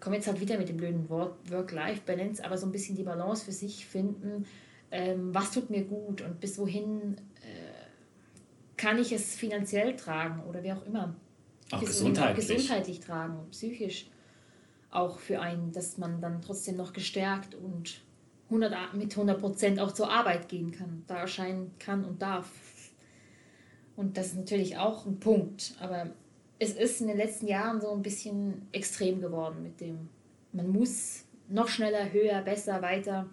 komme 0.00 0.16
jetzt 0.16 0.26
halt 0.26 0.40
wieder 0.40 0.58
mit 0.58 0.68
dem 0.68 0.76
blöden 0.76 1.08
Wort 1.08 1.50
Work-Life-Balance, 1.50 2.44
aber 2.44 2.58
so 2.58 2.66
ein 2.66 2.72
bisschen 2.72 2.96
die 2.96 3.02
Balance 3.02 3.44
für 3.44 3.52
sich 3.52 3.86
finden, 3.86 4.46
ähm, 4.90 5.34
was 5.34 5.52
tut 5.52 5.70
mir 5.70 5.84
gut 5.84 6.22
und 6.22 6.40
bis 6.40 6.58
wohin 6.58 7.16
äh, 7.42 8.76
kann 8.76 8.98
ich 8.98 9.12
es 9.12 9.34
finanziell 9.34 9.94
tragen 9.96 10.42
oder 10.48 10.62
wie 10.62 10.72
auch 10.72 10.84
immer. 10.86 11.14
Auch 11.70 11.80
gesundheitlich. 11.80 12.44
Auch 12.44 12.54
gesundheitlich 12.54 13.00
tragen 13.00 13.38
und 13.38 13.50
psychisch 13.50 14.06
auch 14.90 15.18
für 15.18 15.40
einen, 15.40 15.72
dass 15.72 15.98
man 15.98 16.20
dann 16.20 16.42
trotzdem 16.42 16.76
noch 16.76 16.92
gestärkt 16.92 17.54
und 17.54 18.00
100, 18.46 18.94
mit 18.94 19.14
100% 19.14 19.80
auch 19.80 19.92
zur 19.92 20.10
Arbeit 20.10 20.48
gehen 20.48 20.72
kann, 20.72 21.04
da 21.06 21.18
erscheinen 21.18 21.72
kann 21.78 22.04
und 22.04 22.20
darf. 22.20 22.50
Und 23.96 24.16
das 24.16 24.28
ist 24.28 24.36
natürlich 24.36 24.78
auch 24.78 25.06
ein 25.06 25.20
Punkt, 25.20 25.74
aber 25.78 26.10
es 26.60 26.74
ist 26.74 27.00
in 27.00 27.08
den 27.08 27.16
letzten 27.16 27.48
Jahren 27.48 27.80
so 27.80 27.90
ein 27.90 28.02
bisschen 28.02 28.68
extrem 28.70 29.20
geworden 29.20 29.62
mit 29.62 29.80
dem, 29.80 30.10
man 30.52 30.68
muss 30.68 31.24
noch 31.48 31.68
schneller, 31.68 32.12
höher, 32.12 32.42
besser, 32.42 32.82
weiter. 32.82 33.28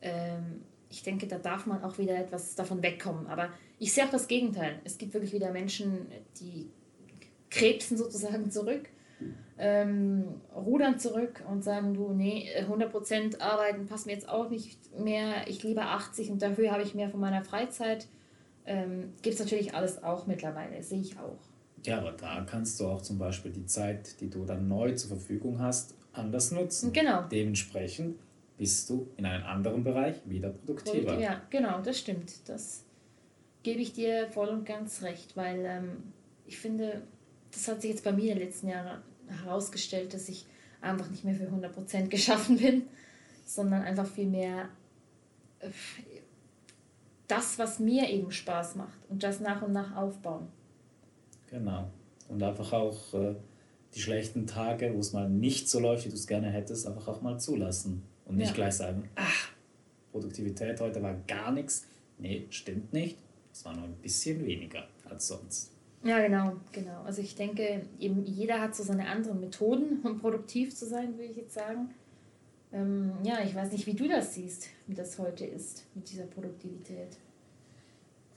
Ähm, 0.00 0.62
ich 0.88 1.02
denke, 1.02 1.26
da 1.26 1.38
darf 1.38 1.66
man 1.66 1.82
auch 1.82 1.98
wieder 1.98 2.16
etwas 2.16 2.54
davon 2.54 2.82
wegkommen. 2.82 3.26
Aber 3.26 3.50
ich 3.78 3.92
sehe 3.92 4.04
auch 4.04 4.10
das 4.10 4.28
Gegenteil. 4.28 4.80
Es 4.84 4.98
gibt 4.98 5.12
wirklich 5.14 5.32
wieder 5.32 5.50
Menschen, 5.50 6.06
die 6.40 6.70
krebsen 7.50 7.96
sozusagen 7.96 8.50
zurück, 8.52 8.88
ähm, 9.58 10.40
rudern 10.54 10.98
zurück 11.00 11.42
und 11.50 11.64
sagen, 11.64 11.94
du, 11.94 12.12
nee, 12.12 12.48
100% 12.56 13.40
arbeiten 13.40 13.86
passt 13.86 14.06
mir 14.06 14.12
jetzt 14.12 14.28
auch 14.28 14.48
nicht 14.48 14.78
mehr. 14.96 15.48
Ich 15.48 15.64
liebe 15.64 15.82
80 15.82 16.30
und 16.30 16.40
dafür 16.40 16.70
habe 16.70 16.84
ich 16.84 16.94
mehr 16.94 17.10
von 17.10 17.20
meiner 17.20 17.42
Freizeit. 17.42 18.06
Ähm, 18.64 19.12
gibt 19.22 19.34
es 19.34 19.40
natürlich 19.40 19.74
alles 19.74 20.02
auch 20.04 20.28
mittlerweile, 20.28 20.82
sehe 20.84 21.00
ich 21.00 21.18
auch. 21.18 21.49
Ja, 21.86 21.98
aber 21.98 22.12
da 22.12 22.44
kannst 22.48 22.78
du 22.80 22.86
auch 22.86 23.02
zum 23.02 23.18
Beispiel 23.18 23.52
die 23.52 23.66
Zeit, 23.66 24.20
die 24.20 24.28
du 24.28 24.44
dann 24.44 24.68
neu 24.68 24.92
zur 24.92 25.08
Verfügung 25.08 25.58
hast, 25.60 25.94
anders 26.12 26.50
nutzen. 26.52 26.92
Genau. 26.92 27.22
Dementsprechend 27.22 28.18
bist 28.58 28.90
du 28.90 29.08
in 29.16 29.24
einem 29.24 29.44
anderen 29.44 29.82
Bereich 29.82 30.16
wieder 30.26 30.50
produktiver. 30.50 31.18
Ja, 31.18 31.40
genau, 31.48 31.80
das 31.80 31.98
stimmt. 31.98 32.48
Das 32.48 32.84
gebe 33.62 33.80
ich 33.80 33.92
dir 33.92 34.28
voll 34.30 34.48
und 34.48 34.66
ganz 34.66 35.02
recht, 35.02 35.36
weil 35.36 35.64
ähm, 35.64 36.12
ich 36.46 36.58
finde, 36.58 37.02
das 37.52 37.68
hat 37.68 37.80
sich 37.80 37.90
jetzt 37.90 38.04
bei 38.04 38.12
mir 38.12 38.32
in 38.32 38.38
den 38.38 38.46
letzten 38.46 38.68
Jahren 38.68 39.02
herausgestellt, 39.28 40.12
dass 40.12 40.28
ich 40.28 40.46
einfach 40.80 41.08
nicht 41.10 41.24
mehr 41.24 41.34
für 41.34 41.44
100% 41.44 42.08
geschaffen 42.08 42.58
bin, 42.58 42.82
sondern 43.46 43.82
einfach 43.82 44.06
viel 44.06 44.26
mehr 44.26 44.68
äh, 45.60 45.70
das, 47.28 47.58
was 47.58 47.78
mir 47.78 48.10
eben 48.10 48.30
Spaß 48.32 48.74
macht 48.74 48.98
und 49.08 49.22
das 49.22 49.40
nach 49.40 49.62
und 49.62 49.72
nach 49.72 49.94
aufbauen. 49.96 50.48
Genau. 51.50 51.90
Und 52.28 52.42
einfach 52.42 52.72
auch 52.72 53.14
äh, 53.14 53.34
die 53.94 54.00
schlechten 54.00 54.46
Tage, 54.46 54.94
wo 54.94 55.00
es 55.00 55.12
mal 55.12 55.28
nicht 55.28 55.68
so 55.68 55.80
läuft, 55.80 56.04
wie 56.04 56.10
du 56.10 56.14
es 56.14 56.26
gerne 56.26 56.50
hättest, 56.50 56.86
einfach 56.86 57.08
auch 57.08 57.22
mal 57.22 57.38
zulassen. 57.38 58.02
Und 58.24 58.36
nicht 58.36 58.48
ja. 58.48 58.54
gleich 58.54 58.74
sagen, 58.74 59.08
ach, 59.16 59.50
Produktivität 60.12 60.80
heute 60.80 61.02
war 61.02 61.14
gar 61.26 61.50
nichts. 61.50 61.86
Nee, 62.18 62.46
stimmt 62.50 62.92
nicht. 62.92 63.18
Es 63.52 63.64
war 63.64 63.74
nur 63.74 63.84
ein 63.84 63.96
bisschen 63.96 64.44
weniger 64.46 64.86
als 65.08 65.28
sonst. 65.28 65.72
Ja, 66.04 66.20
genau, 66.20 66.56
genau. 66.72 67.02
Also 67.02 67.20
ich 67.20 67.34
denke, 67.34 67.82
eben 67.98 68.24
jeder 68.24 68.60
hat 68.60 68.74
so 68.74 68.82
seine 68.82 69.06
anderen 69.06 69.40
Methoden, 69.40 70.00
um 70.04 70.18
produktiv 70.18 70.74
zu 70.74 70.86
sein, 70.86 71.18
würde 71.18 71.30
ich 71.30 71.36
jetzt 71.36 71.54
sagen. 71.54 71.90
Ähm, 72.72 73.12
ja, 73.24 73.40
ich 73.44 73.54
weiß 73.54 73.72
nicht, 73.72 73.86
wie 73.86 73.94
du 73.94 74.08
das 74.08 74.34
siehst, 74.34 74.68
wie 74.86 74.94
das 74.94 75.18
heute 75.18 75.44
ist 75.44 75.84
mit 75.94 76.08
dieser 76.10 76.24
Produktivität. 76.24 77.16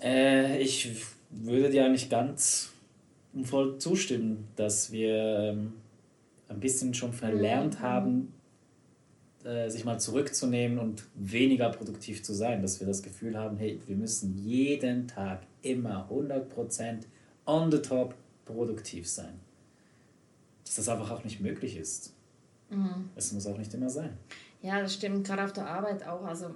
Äh, 0.02 0.60
ich 0.60 0.90
würde 1.30 1.70
dir 1.70 1.86
eigentlich 1.86 2.10
ganz 2.10 2.73
voll 3.44 3.78
zustimmen, 3.80 4.48
dass 4.56 4.92
wir 4.92 5.16
ähm, 5.40 5.74
ein 6.48 6.60
bisschen 6.60 6.94
schon 6.94 7.14
verlernt 7.14 7.80
mhm. 7.80 7.84
haben, 7.84 8.34
äh, 9.44 9.70
sich 9.70 9.84
mal 9.86 10.00
zurückzunehmen 10.00 10.80
und 10.80 11.04
weniger 11.16 11.70
produktiv 11.70 12.24
zu 12.24 12.34
sein, 12.34 12.62
dass 12.62 12.80
wir 12.80 12.88
das 12.88 13.02
Gefühl 13.02 13.38
haben, 13.38 13.58
hey, 13.58 13.80
wir 13.88 13.96
müssen 13.96 14.38
jeden 14.38 15.08
Tag 15.08 15.42
immer 15.62 16.08
100% 16.10 17.04
on 17.46 17.72
the 17.72 17.80
top 17.80 18.16
produktiv 18.46 19.10
sein. 19.10 19.40
Dass 20.64 20.76
das 20.76 20.90
einfach 20.90 21.12
auch 21.12 21.24
nicht 21.24 21.42
möglich 21.42 21.76
ist. 21.78 22.14
Mhm. 22.70 23.10
Es 23.16 23.34
muss 23.34 23.48
auch 23.48 23.58
nicht 23.58 23.74
immer 23.74 23.90
sein. 23.90 24.18
Ja, 24.62 24.80
das 24.80 24.94
stimmt, 24.94 25.28
gerade 25.28 25.44
auf 25.44 25.54
der 25.54 25.68
Arbeit 25.68 26.08
auch. 26.08 26.24
Also 26.24 26.56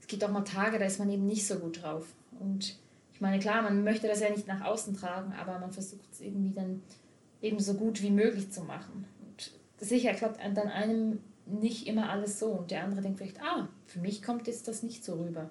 es 0.00 0.06
gibt 0.06 0.24
auch 0.24 0.30
mal 0.30 0.42
Tage, 0.42 0.78
da 0.78 0.86
ist 0.86 0.98
man 0.98 1.10
eben 1.10 1.26
nicht 1.26 1.46
so 1.46 1.56
gut 1.56 1.82
drauf. 1.82 2.06
Und 2.40 2.78
ich 3.14 3.20
meine, 3.20 3.38
klar, 3.38 3.62
man 3.62 3.84
möchte 3.84 4.08
das 4.08 4.20
ja 4.20 4.28
nicht 4.28 4.48
nach 4.48 4.62
außen 4.62 4.94
tragen, 4.96 5.32
aber 5.34 5.58
man 5.60 5.70
versucht 5.70 6.12
es 6.12 6.20
irgendwie 6.20 6.52
dann 6.52 6.82
eben 7.40 7.60
so 7.60 7.74
gut 7.74 8.02
wie 8.02 8.10
möglich 8.10 8.50
zu 8.50 8.62
machen. 8.62 9.06
Und 9.24 9.52
sicher 9.78 10.12
klappt 10.14 10.40
dann 10.40 10.68
einem 10.68 11.20
nicht 11.46 11.86
immer 11.86 12.10
alles 12.10 12.40
so 12.40 12.46
und 12.46 12.70
der 12.70 12.82
andere 12.82 13.02
denkt 13.02 13.18
vielleicht, 13.18 13.40
ah, 13.40 13.68
für 13.86 14.00
mich 14.00 14.22
kommt 14.22 14.48
jetzt 14.48 14.66
das 14.66 14.82
nicht 14.82 15.04
so 15.04 15.14
rüber. 15.14 15.50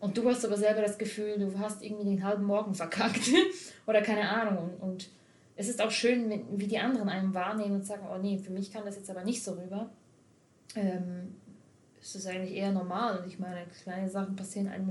Und 0.00 0.16
du 0.16 0.28
hast 0.28 0.44
aber 0.44 0.56
selber 0.56 0.80
das 0.80 0.98
Gefühl, 0.98 1.38
du 1.38 1.58
hast 1.58 1.82
irgendwie 1.82 2.04
den 2.04 2.24
halben 2.24 2.44
Morgen 2.44 2.74
verkackt 2.74 3.30
oder 3.86 4.00
keine 4.00 4.28
Ahnung. 4.28 4.70
Und, 4.80 4.82
und 4.82 5.10
es 5.56 5.68
ist 5.68 5.82
auch 5.82 5.90
schön, 5.90 6.44
wie 6.58 6.66
die 6.66 6.78
anderen 6.78 7.08
einen 7.08 7.34
wahrnehmen 7.34 7.76
und 7.76 7.86
sagen, 7.86 8.06
oh 8.12 8.18
nee, 8.18 8.38
für 8.38 8.50
mich 8.50 8.72
kam 8.72 8.84
das 8.84 8.96
jetzt 8.96 9.10
aber 9.10 9.24
nicht 9.24 9.44
so 9.44 9.52
rüber. 9.52 9.90
Ähm, 10.74 11.34
es 12.00 12.14
ist 12.14 12.26
eigentlich 12.26 12.54
eher 12.54 12.72
normal. 12.72 13.18
Und 13.18 13.28
ich 13.28 13.38
meine, 13.38 13.66
kleine 13.82 14.08
Sachen 14.08 14.34
passieren 14.34 14.68
einem 14.68 14.90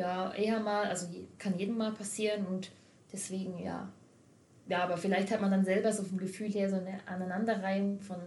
ja 0.00 0.32
eher 0.34 0.60
mal, 0.60 0.86
also 0.86 1.06
kann 1.38 1.58
jedem 1.58 1.76
mal 1.76 1.92
passieren 1.92 2.46
und 2.46 2.70
deswegen 3.12 3.58
ja. 3.58 3.92
Ja, 4.68 4.84
aber 4.84 4.96
vielleicht 4.96 5.30
hat 5.30 5.40
man 5.40 5.50
dann 5.50 5.64
selber 5.64 5.92
so 5.92 6.02
vom 6.04 6.18
Gefühl 6.18 6.48
her 6.48 6.70
so 6.70 6.76
eine 6.76 7.00
Aneinanderreihung 7.06 8.00
von 8.00 8.18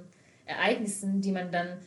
Ereignissen, 0.46 1.22
die 1.22 1.32
man 1.32 1.52
dann 1.52 1.78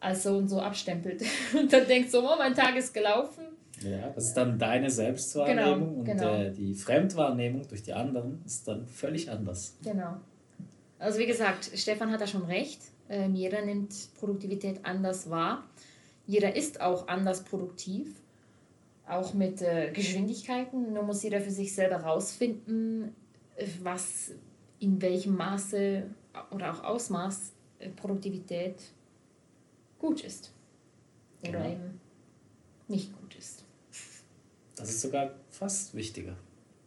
als 0.00 0.22
so 0.22 0.36
und 0.36 0.48
so 0.48 0.60
abstempelt. 0.60 1.22
Und 1.58 1.72
dann 1.72 1.86
denkt 1.86 2.10
so, 2.10 2.20
oh, 2.20 2.36
mein 2.36 2.54
Tag 2.54 2.76
ist 2.76 2.92
gelaufen. 2.92 3.44
Ja, 3.82 4.10
das 4.14 4.26
ist 4.26 4.34
dann 4.34 4.58
deine 4.58 4.90
Selbstwahrnehmung 4.90 5.64
genau, 5.64 5.98
und 5.98 6.04
genau. 6.04 6.34
Äh, 6.34 6.52
die 6.52 6.74
Fremdwahrnehmung 6.74 7.66
durch 7.68 7.82
die 7.82 7.92
anderen 7.92 8.42
ist 8.44 8.68
dann 8.68 8.86
völlig 8.86 9.30
anders. 9.30 9.76
Genau. 9.82 10.16
Also 10.98 11.18
wie 11.18 11.26
gesagt, 11.26 11.70
Stefan 11.74 12.10
hat 12.10 12.20
da 12.20 12.26
schon 12.26 12.44
recht. 12.44 12.80
Ähm, 13.08 13.34
jeder 13.34 13.62
nimmt 13.62 13.92
Produktivität 14.18 14.80
anders 14.84 15.28
wahr. 15.28 15.64
Jeder 16.26 16.56
ist 16.56 16.80
auch 16.80 17.08
anders 17.08 17.44
produktiv, 17.44 18.14
auch 19.06 19.34
mit 19.34 19.62
äh, 19.62 19.90
Geschwindigkeiten. 19.92 20.92
Nur 20.92 21.02
muss 21.02 21.22
jeder 21.22 21.40
für 21.40 21.50
sich 21.50 21.74
selber 21.74 21.96
rausfinden, 21.96 23.14
was 23.82 24.32
in 24.78 25.00
welchem 25.00 25.36
Maße 25.36 26.04
oder 26.50 26.72
auch 26.72 26.84
Ausmaß 26.84 27.52
äh, 27.78 27.88
Produktivität 27.90 28.76
gut 29.98 30.22
ist 30.22 30.52
oder 31.42 31.52
genau. 31.52 31.72
eben 31.72 32.00
nicht 32.88 33.18
gut 33.18 33.34
ist. 33.36 33.64
Das 34.76 34.90
ist 34.90 35.00
sogar 35.02 35.30
fast 35.50 35.94
wichtiger. 35.94 36.36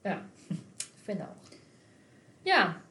Ja, 0.03 0.25
finde 1.05 1.25
auch. 1.25 1.35
Ja. 2.43 2.81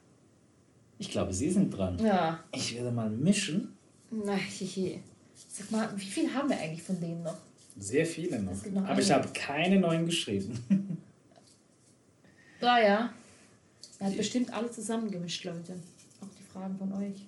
Ich 0.98 1.10
glaube, 1.10 1.32
Sie 1.32 1.50
sind 1.50 1.70
dran. 1.70 1.98
Ja. 1.98 2.42
Ich 2.52 2.74
werde 2.74 2.90
mal 2.90 3.10
mischen. 3.10 3.76
Na, 4.10 4.34
hihi. 4.34 5.02
Sag 5.34 5.70
mal, 5.70 5.90
wie 5.96 6.04
viel 6.04 6.32
haben 6.32 6.48
wir 6.48 6.58
eigentlich 6.58 6.82
von 6.82 6.98
denen 6.98 7.22
noch? 7.22 7.38
Sehr 7.78 8.06
viele 8.06 8.40
noch. 8.42 8.56
Aber 8.86 9.00
ich 9.00 9.10
habe 9.10 9.28
keine 9.32 9.78
neuen 9.78 10.06
geschrieben. 10.06 10.58
Ah 12.62 12.80
ja. 12.80 13.12
Er 14.00 14.06
hat 14.06 14.16
bestimmt 14.16 14.52
alle 14.52 14.70
zusammengemischt, 14.70 15.44
Leute. 15.44 15.74
Auch 16.20 16.34
die 16.36 16.42
Fragen 16.42 16.76
von 16.78 16.92
euch. 16.94 17.26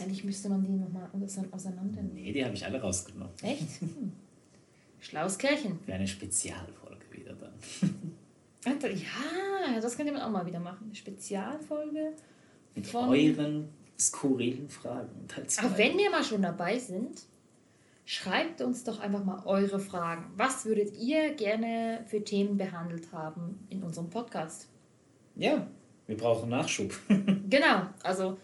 Eigentlich 0.00 0.22
müsste 0.22 0.48
man 0.48 0.62
die 0.62 0.72
nochmal 0.72 1.08
auseinandernehmen. 1.50 2.12
Nee, 2.14 2.32
die 2.32 2.44
habe 2.44 2.54
ich 2.54 2.64
alle 2.64 2.80
rausgenommen. 2.80 3.32
Echt? 3.42 3.80
Hm. 3.80 4.12
Schlaues 5.00 5.38
Kärchen. 5.38 5.78
Für 5.84 5.94
eine 5.94 6.06
Spezialfolge 6.06 7.04
wieder 7.10 7.34
dann. 7.34 7.52
Ja, 8.66 9.80
das 9.80 9.96
könnte 9.96 10.12
man 10.12 10.22
auch 10.22 10.30
mal 10.30 10.46
wieder 10.46 10.60
machen. 10.60 10.86
Eine 10.86 10.94
Spezialfolge. 10.94 12.12
Mit 12.74 12.94
euren 12.94 13.68
skurrilen 13.98 14.68
Fragen. 14.70 15.26
Aber 15.58 15.78
wenn 15.78 15.98
wir 15.98 16.10
mal 16.10 16.24
schon 16.24 16.40
dabei 16.40 16.78
sind, 16.78 17.22
schreibt 18.04 18.60
uns 18.60 18.84
doch 18.84 19.00
einfach 19.00 19.24
mal 19.24 19.42
eure 19.46 19.78
Fragen. 19.78 20.32
Was 20.36 20.64
würdet 20.64 20.96
ihr 20.96 21.34
gerne 21.34 22.04
für 22.06 22.22
Themen 22.22 22.56
behandelt 22.56 23.12
haben 23.12 23.66
in 23.70 23.82
unserem 23.82 24.10
Podcast? 24.10 24.68
Ja, 25.36 25.66
wir 26.06 26.16
brauchen 26.16 26.50
Nachschub. 26.50 26.94
genau, 27.48 27.86
also 28.02 28.36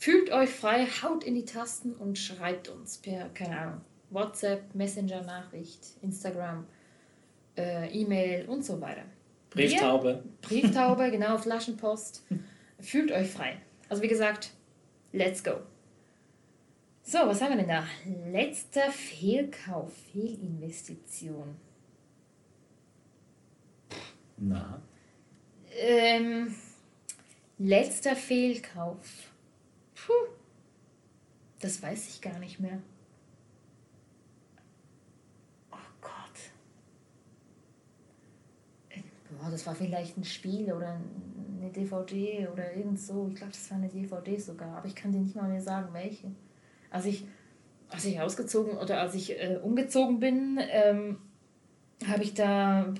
Fühlt 0.00 0.32
euch 0.32 0.48
frei, 0.48 0.86
haut 1.02 1.24
in 1.24 1.34
die 1.34 1.44
Tasten 1.44 1.92
und 1.92 2.16
schreibt 2.16 2.68
uns 2.70 2.96
per, 2.96 3.28
keine 3.28 3.60
Ahnung, 3.60 3.80
WhatsApp, 4.08 4.74
Messenger-Nachricht, 4.74 5.88
Instagram, 6.00 6.66
äh, 7.58 7.86
E-Mail 7.92 8.48
und 8.48 8.64
so 8.64 8.80
weiter. 8.80 9.02
Brieftaube. 9.50 10.22
Wir, 10.24 10.62
Brieftaube, 10.62 11.10
genau, 11.10 11.36
Flaschenpost. 11.36 12.24
Fühlt 12.78 13.12
euch 13.12 13.28
frei. 13.28 13.58
Also 13.90 14.02
wie 14.02 14.08
gesagt, 14.08 14.52
let's 15.12 15.44
go. 15.44 15.56
So, 17.02 17.18
was 17.26 17.40
haben 17.40 17.50
wir 17.50 17.56
denn 17.56 17.68
da? 17.68 17.84
Letzter 18.30 18.90
Fehlkauf, 18.90 19.92
Fehlinvestition. 20.12 21.56
Na. 24.36 24.80
Ähm, 25.76 26.54
letzter 27.58 28.16
Fehlkauf. 28.16 29.32
Puh, 29.94 30.12
das 31.60 31.82
weiß 31.82 32.08
ich 32.08 32.20
gar 32.20 32.38
nicht 32.38 32.60
mehr. 32.60 32.80
Oh 35.70 35.76
Gott. 36.00 36.12
Boah, 39.30 39.50
das 39.50 39.66
war 39.66 39.74
vielleicht 39.74 40.16
ein 40.16 40.24
Spiel 40.24 40.72
oder 40.72 41.00
eine 41.60 41.70
DVD 41.70 42.48
oder 42.48 42.74
irgend 42.74 43.00
so. 43.00 43.28
Ich 43.28 43.36
glaube, 43.36 43.52
das 43.52 43.70
war 43.70 43.78
eine 43.78 43.88
DVD 43.88 44.38
sogar, 44.38 44.78
aber 44.78 44.86
ich 44.86 44.94
kann 44.94 45.12
dir 45.12 45.20
nicht 45.20 45.36
mal 45.36 45.48
mehr 45.48 45.60
sagen, 45.60 45.92
welche. 45.92 46.30
Als 46.90 47.04
ich, 47.06 47.24
als 47.88 48.04
ich 48.04 48.20
ausgezogen 48.20 48.76
oder 48.76 49.00
als 49.00 49.14
ich 49.14 49.30
äh, 49.32 49.58
umgezogen 49.62 50.20
bin, 50.20 50.60
ähm, 50.70 51.18
habe 52.06 52.22
ich 52.22 52.34
da, 52.34 52.92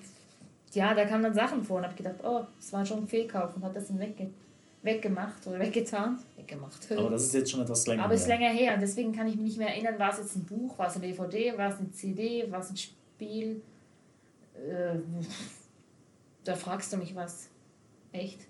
ja, 0.73 0.95
da 0.95 1.05
kamen 1.05 1.23
dann 1.23 1.35
Sachen 1.35 1.65
vor 1.65 1.79
und 1.79 1.85
habe 1.85 1.97
gedacht, 1.97 2.17
oh, 2.23 2.45
das 2.57 2.73
war 2.73 2.85
schon 2.85 3.01
ein 3.01 3.09
Fehlkauf 3.09 3.57
und 3.57 3.65
habe 3.65 3.75
das 3.75 3.89
dann 3.89 3.99
wegge 3.99 4.31
weggemacht 4.83 5.47
oder 5.47 5.59
weggetan. 5.59 6.19
Weggemacht. 6.37 6.91
Aber 6.93 7.11
das 7.11 7.25
ist 7.25 7.35
jetzt 7.35 7.51
schon 7.51 7.61
etwas 7.61 7.87
länger 7.87 8.05
Aber 8.05 8.15
es 8.15 8.23
ist 8.23 8.29
länger 8.29 8.49
her 8.49 8.75
und 8.75 8.81
deswegen 8.81 9.13
kann 9.13 9.27
ich 9.27 9.37
mich 9.37 9.45
nicht 9.45 9.59
mehr 9.59 9.69
erinnern, 9.69 9.99
war 9.99 10.11
es 10.11 10.19
jetzt 10.19 10.37
ein 10.37 10.45
Buch, 10.45 10.79
war 10.79 10.89
es 10.89 10.97
eine 10.97 11.07
DVD, 11.07 11.57
war 11.59 11.71
es 11.71 11.79
eine 11.79 11.91
CD, 11.91 12.51
war 12.51 12.61
es 12.61 12.71
ein 12.71 12.77
Spiel. 12.77 13.63
Äh, 14.55 14.99
da 16.45 16.55
fragst 16.55 16.93
du 16.93 16.97
mich 16.97 17.15
was. 17.15 17.49
Echt? 18.13 18.41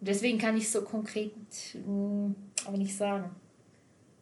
Deswegen 0.00 0.38
kann 0.38 0.56
ich 0.56 0.70
so 0.70 0.82
konkret 0.82 1.32
hm, 1.72 2.34
aber 2.64 2.76
nicht 2.76 2.96
sagen. 2.96 3.30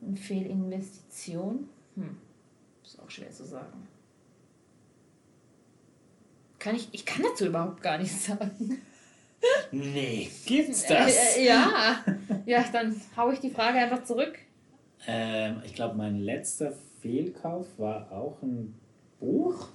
Eine 0.03 0.17
Fehlinvestition? 0.17 1.69
Hm. 1.95 2.17
Ist 2.85 3.01
auch 3.01 3.11
schwer 3.11 3.31
zu 3.31 3.45
sagen. 3.45 3.87
Kann 6.59 6.77
ich, 6.77 6.89
ich 6.93 7.07
kann 7.07 7.23
dazu 7.23 7.47
überhaupt 7.47 7.83
gar 7.83 7.99
nichts 7.99 8.27
sagen. 8.27 8.81
Nee, 9.73 10.29
gibt's 10.47 10.87
das? 10.87 11.37
Äh, 11.37 11.41
äh, 11.43 11.47
ja. 11.47 12.05
Ja, 12.47 12.65
dann 12.73 13.01
hau 13.17 13.31
ich 13.31 13.41
die 13.41 13.51
Frage 13.51 13.79
einfach 13.79 14.05
zurück. 14.05 14.39
Ähm, 15.07 15.63
ich 15.65 15.75
glaube, 15.75 15.97
mein 15.97 16.21
letzter 16.21 16.73
Fehlkauf 17.01 17.67
war 17.79 18.13
auch 18.13 18.43
ein 18.43 18.75
Buch. 19.19 19.69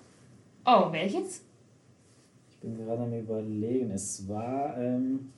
Oh, 0.65 0.91
welches? 0.91 1.43
Ich 2.49 2.59
bin 2.59 2.77
gerade 2.77 3.03
am 3.03 3.13
überlegen. 3.13 3.91
Es 3.91 4.27
war, 4.27 4.77
ähm, 4.77 5.31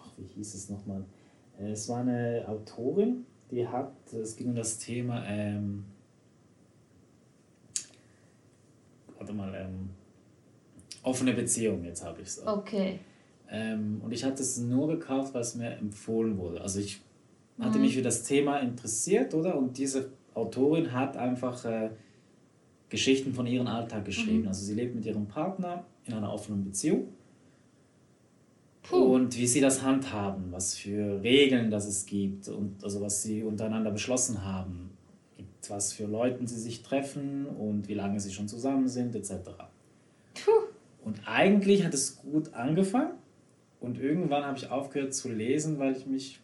ach, 0.00 0.10
wie 0.16 0.24
hieß 0.24 0.54
es 0.54 0.68
nochmal? 0.68 1.04
Es 1.58 1.88
war 1.88 2.00
eine 2.00 2.44
Autorin, 2.48 3.24
die 3.50 3.66
hat, 3.66 3.92
es 4.12 4.36
ging 4.36 4.48
um 4.48 4.54
das 4.54 4.78
Thema, 4.78 5.24
ähm, 5.26 5.84
warte 9.18 9.32
mal, 9.32 9.54
ähm, 9.54 9.90
offene 11.02 11.32
Beziehung, 11.32 11.84
jetzt 11.84 12.04
habe 12.04 12.20
ich 12.20 12.28
es. 12.28 12.46
Okay. 12.46 12.98
Ähm, 13.48 14.00
und 14.04 14.12
ich 14.12 14.24
hatte 14.24 14.42
es 14.42 14.58
nur 14.58 14.88
gekauft, 14.88 15.34
es 15.36 15.54
mir 15.54 15.76
empfohlen 15.76 16.36
wurde. 16.38 16.60
Also 16.60 16.80
ich 16.80 17.00
hatte 17.60 17.78
mhm. 17.78 17.84
mich 17.84 17.94
für 17.94 18.02
das 18.02 18.24
Thema 18.24 18.58
interessiert, 18.58 19.32
oder? 19.34 19.56
Und 19.56 19.78
diese 19.78 20.10
Autorin 20.34 20.92
hat 20.92 21.16
einfach 21.16 21.64
äh, 21.64 21.90
Geschichten 22.88 23.32
von 23.32 23.46
ihrem 23.46 23.66
Alltag 23.66 24.04
geschrieben. 24.04 24.42
Mhm. 24.42 24.48
Also 24.48 24.64
sie 24.64 24.74
lebt 24.74 24.94
mit 24.94 25.06
ihrem 25.06 25.26
Partner 25.26 25.84
in 26.04 26.14
einer 26.14 26.32
offenen 26.32 26.64
Beziehung. 26.64 27.08
Puh. 28.88 29.14
Und 29.14 29.36
wie 29.36 29.46
sie 29.46 29.60
das 29.60 29.82
handhaben, 29.82 30.52
was 30.52 30.74
für 30.74 31.22
Regeln 31.22 31.70
das 31.70 31.86
es 31.86 32.06
gibt 32.06 32.48
und 32.48 32.84
also 32.84 33.00
was 33.00 33.22
sie 33.22 33.42
untereinander 33.42 33.90
beschlossen 33.90 34.44
haben, 34.44 34.90
mit 35.36 35.46
was 35.68 35.92
für 35.92 36.06
Leuten 36.06 36.46
sie 36.46 36.60
sich 36.60 36.82
treffen 36.82 37.46
und 37.46 37.88
wie 37.88 37.94
lange 37.94 38.20
sie 38.20 38.32
schon 38.32 38.48
zusammen 38.48 38.88
sind, 38.88 39.14
etc. 39.16 39.32
Puh. 40.34 40.50
Und 41.04 41.20
eigentlich 41.26 41.84
hat 41.84 41.94
es 41.94 42.16
gut 42.16 42.54
angefangen. 42.54 43.12
Und 43.80 43.98
irgendwann 43.98 44.44
habe 44.44 44.58
ich 44.58 44.70
aufgehört 44.70 45.14
zu 45.14 45.30
lesen, 45.30 45.78
weil 45.78 45.96
ich 45.96 46.06
mich 46.06 46.40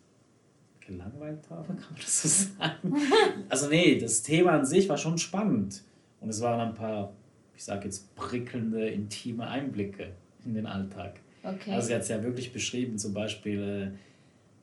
gelangweilt 0.87 1.49
habe, 1.51 1.69
kann 1.75 1.93
man 1.93 2.01
das 2.01 2.23
so 2.23 2.29
sagen. 2.29 2.95
also 3.49 3.69
nee, 3.69 3.99
das 3.99 4.23
Thema 4.23 4.53
an 4.53 4.67
sich 4.67 4.89
war 4.89 4.99
schon 4.99 5.19
spannend. 5.19 5.83
Und 6.21 6.29
es 6.29 6.41
waren 6.41 6.61
ein 6.61 6.75
paar, 6.75 7.13
ich 7.57 7.65
sage 7.65 7.87
jetzt, 7.87 8.15
prickelnde, 8.15 8.89
intime 8.89 9.47
Einblicke 9.47 10.13
in 10.45 10.55
den 10.55 10.67
Alltag. 10.67 11.22
Okay. 11.43 11.73
Also 11.73 11.89
sie 11.89 11.95
hat 11.95 12.03
es 12.03 12.09
ja 12.09 12.23
wirklich 12.23 12.53
beschrieben, 12.53 12.99
zum 12.99 13.15
Beispiel 13.15 13.93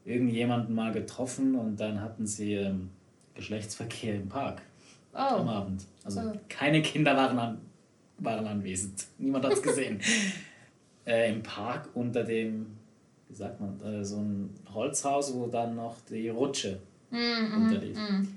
äh, 0.05 0.09
irgendjemanden 0.09 0.73
mal 0.73 0.91
getroffen 0.91 1.55
und 1.55 1.79
dann 1.79 2.01
hatten 2.01 2.25
sie 2.25 2.53
ähm, 2.53 2.89
Geschlechtsverkehr 3.35 4.15
im 4.15 4.29
Park 4.29 4.61
oh. 5.13 5.17
am 5.17 5.49
Abend. 5.49 5.85
Also 6.03 6.21
oh. 6.21 6.39
keine 6.47 6.81
Kinder 6.81 7.15
waren, 7.15 7.37
an, 7.37 7.61
waren 8.17 8.47
anwesend. 8.47 9.05
Niemand 9.17 9.45
hat 9.45 9.53
es 9.53 9.61
gesehen. 9.61 9.99
äh, 11.05 11.31
Im 11.31 11.43
Park 11.43 11.89
unter 11.93 12.23
dem, 12.23 12.77
wie 13.27 13.35
sagt 13.35 13.59
man, 13.59 13.79
äh, 13.81 14.03
so 14.03 14.17
ein 14.17 14.53
Holzhaus, 14.73 15.33
wo 15.33 15.47
dann 15.47 15.75
noch 15.75 15.97
die 16.09 16.29
Rutsche 16.29 16.79
mm, 17.11 17.55
unterlief. 17.55 17.97
Mm. 17.97 18.27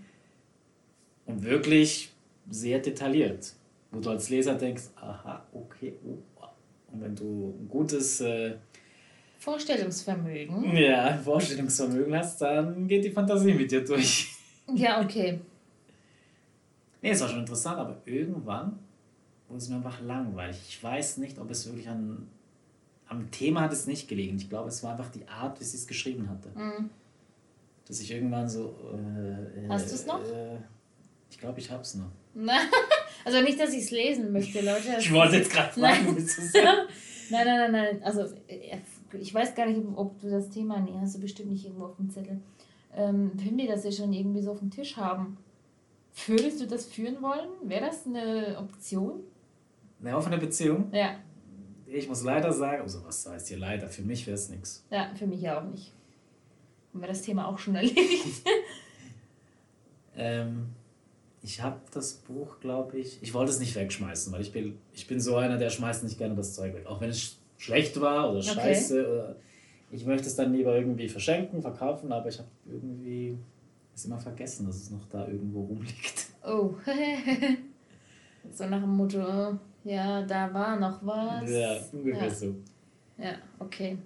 Und 1.27 1.43
wirklich 1.45 2.11
sehr 2.51 2.81
detailliert, 2.81 3.53
wo 3.91 4.01
du 4.01 4.11
als 4.11 4.29
Leser 4.29 4.55
denkst, 4.55 4.85
aha, 4.97 5.47
okay, 5.53 5.95
oh, 6.05 6.19
und 6.93 7.01
wenn 7.01 7.15
du 7.15 7.55
ein 7.61 7.69
gutes 7.69 8.21
äh, 8.21 8.57
Vorstellungsvermögen. 9.39 10.77
Ja, 10.77 11.17
Vorstellungsvermögen 11.19 12.15
hast, 12.15 12.41
dann 12.41 12.87
geht 12.87 13.05
die 13.05 13.11
Fantasie 13.11 13.55
mit 13.55 13.71
dir 13.71 13.85
durch. 13.85 14.29
Ja, 14.73 15.03
okay. 15.03 15.41
nee, 17.03 17.11
es 17.11 17.21
war 17.21 17.29
schon 17.29 17.41
interessant, 17.41 17.79
aber 17.79 18.01
irgendwann 18.05 18.79
wurde 19.49 19.59
es 19.59 19.69
mir 19.69 19.77
einfach 19.77 20.01
langweilig. 20.01 20.57
Ich 20.69 20.83
weiß 20.83 21.19
nicht, 21.19 21.39
ob 21.39 21.51
es 21.51 21.67
wirklich 21.67 21.89
an. 21.89 22.29
Am 23.09 23.31
Thema 23.31 23.63
hat 23.63 23.73
es 23.73 23.87
nicht 23.87 24.09
gelegen. 24.09 24.37
Ich 24.37 24.49
glaube, 24.49 24.69
es 24.69 24.83
war 24.83 24.93
einfach 24.93 25.11
die 25.11 25.27
Art, 25.29 25.61
wie 25.61 25.65
sie 25.65 25.77
es 25.77 25.87
geschrieben 25.87 26.31
hatte. 26.31 26.49
Mhm. 26.55 26.91
Dass 27.87 28.01
ich 28.01 28.11
irgendwann 28.11 28.49
so. 28.49 28.77
Äh, 28.95 29.69
Hast 29.69 29.91
du 29.91 29.95
es 29.97 30.07
noch? 30.07 30.23
Äh, 30.23 30.59
ich 31.29 31.39
glaube, 31.39 31.59
ich 31.59 31.71
habe 31.71 31.83
es 31.83 31.95
noch. 31.97 32.11
Also 33.25 33.41
nicht, 33.41 33.59
dass 33.61 33.73
ich 33.73 33.85
es 33.85 33.91
lesen 33.91 34.33
möchte, 34.33 34.61
Leute. 34.61 34.97
ich 34.99 35.13
wollte 35.13 35.37
jetzt 35.37 35.51
gerade 35.51 35.73
fragen, 35.73 36.17
du 36.17 36.23
nein, 37.31 37.47
nein, 37.47 37.47
nein, 37.47 37.73
nein. 37.73 38.03
Also 38.03 38.23
äh, 38.49 38.79
ich 39.21 39.33
weiß 39.33 39.55
gar 39.55 39.67
nicht, 39.67 39.81
ob 39.95 40.21
du 40.21 40.31
das 40.31 40.51
Thema, 40.51 40.81
nee, 40.81 40.99
hast 41.01 41.17
du 41.17 41.21
bestimmt 41.21 41.51
nicht 41.51 41.65
irgendwo 41.65 41.87
auf 41.87 41.97
dem 41.97 42.11
Zettel. 42.11 42.41
Ähm, 42.95 43.33
wenn 43.35 43.57
wir 43.57 43.69
das 43.69 43.85
ja 43.85 43.93
schon 43.93 44.13
irgendwie 44.13 44.43
so 44.43 44.53
auf 44.53 44.59
dem 44.59 44.71
Tisch 44.71 44.97
haben, 44.97 45.39
würdest 46.27 46.61
du 46.61 46.67
das 46.67 46.87
führen 46.87 47.23
wollen? 47.23 47.49
Wäre 47.63 47.87
das 47.87 48.07
eine 48.07 48.59
Option? 48.59 49.21
Eine 50.01 50.17
offene 50.17 50.39
Beziehung? 50.39 50.91
Ja. 50.93 51.17
Ich 51.87 52.09
muss 52.09 52.23
leider 52.25 52.53
sagen, 52.53 52.83
also 52.83 53.05
was 53.05 53.27
heißt 53.29 53.49
hier 53.49 53.59
leider, 53.59 53.89
für 53.89 54.03
mich 54.03 54.27
wäre 54.27 54.35
es 54.35 54.49
nichts. 54.49 54.85
Ja, 54.91 55.11
für 55.15 55.27
mich 55.27 55.43
ja 55.43 55.61
auch 55.61 55.65
nicht. 55.65 55.93
Haben 56.93 57.01
wir 57.01 57.09
das 57.09 57.23
Thema 57.23 57.49
auch 57.49 57.59
schon 57.59 57.75
erledigt? 57.75 58.43
ähm, 60.17 60.67
ich 61.43 61.61
habe 61.61 61.81
das 61.93 62.13
Buch, 62.15 62.61
glaube 62.61 62.99
ich, 62.99 63.21
ich 63.21 63.35
wollte 63.35 63.51
es 63.51 63.59
nicht 63.59 63.75
wegschmeißen, 63.75 64.33
weil 64.33 64.43
ich 64.43 64.53
bin, 64.53 64.79
ich 64.93 65.07
bin 65.07 65.21
so 65.21 65.37
einer, 65.37 65.59
der 65.59 65.71
schmeißt 65.71 66.05
nicht 66.05 66.19
gerne 66.19 66.37
das 66.37 66.55
Zeug 66.55 66.75
weg. 66.75 66.87
Auch 66.87 67.01
wenn 67.01 67.11
es 67.11 67.37
schlecht 67.59 68.01
war 68.01 68.31
oder 68.31 68.43
scheiße. 68.43 69.01
Okay. 69.01 69.11
Oder 69.11 69.37
ich 69.91 70.07
möchte 70.07 70.29
es 70.29 70.37
dann 70.37 70.53
lieber 70.53 70.77
irgendwie 70.77 71.09
verschenken, 71.09 71.61
verkaufen, 71.61 72.13
aber 72.13 72.29
ich 72.29 72.39
habe 72.39 72.49
irgendwie 72.67 73.37
es 73.95 74.05
immer 74.05 74.19
vergessen, 74.19 74.67
dass 74.67 74.77
es 74.77 74.91
noch 74.91 75.05
da 75.11 75.27
irgendwo 75.27 75.63
rumliegt. 75.65 76.27
Oh. 76.45 76.75
so 78.53 78.67
nach 78.67 78.81
dem 78.81 78.97
Motto, 78.97 79.59
ja, 79.85 80.23
da 80.23 80.55
war 80.55 80.79
noch 80.79 81.05
was. 81.05 81.51
Ja, 81.51 81.77
ungefähr 81.93 82.29
ja. 82.29 82.35
so. 82.35 82.55
Ja, 83.19 83.35
okay. 83.59 83.99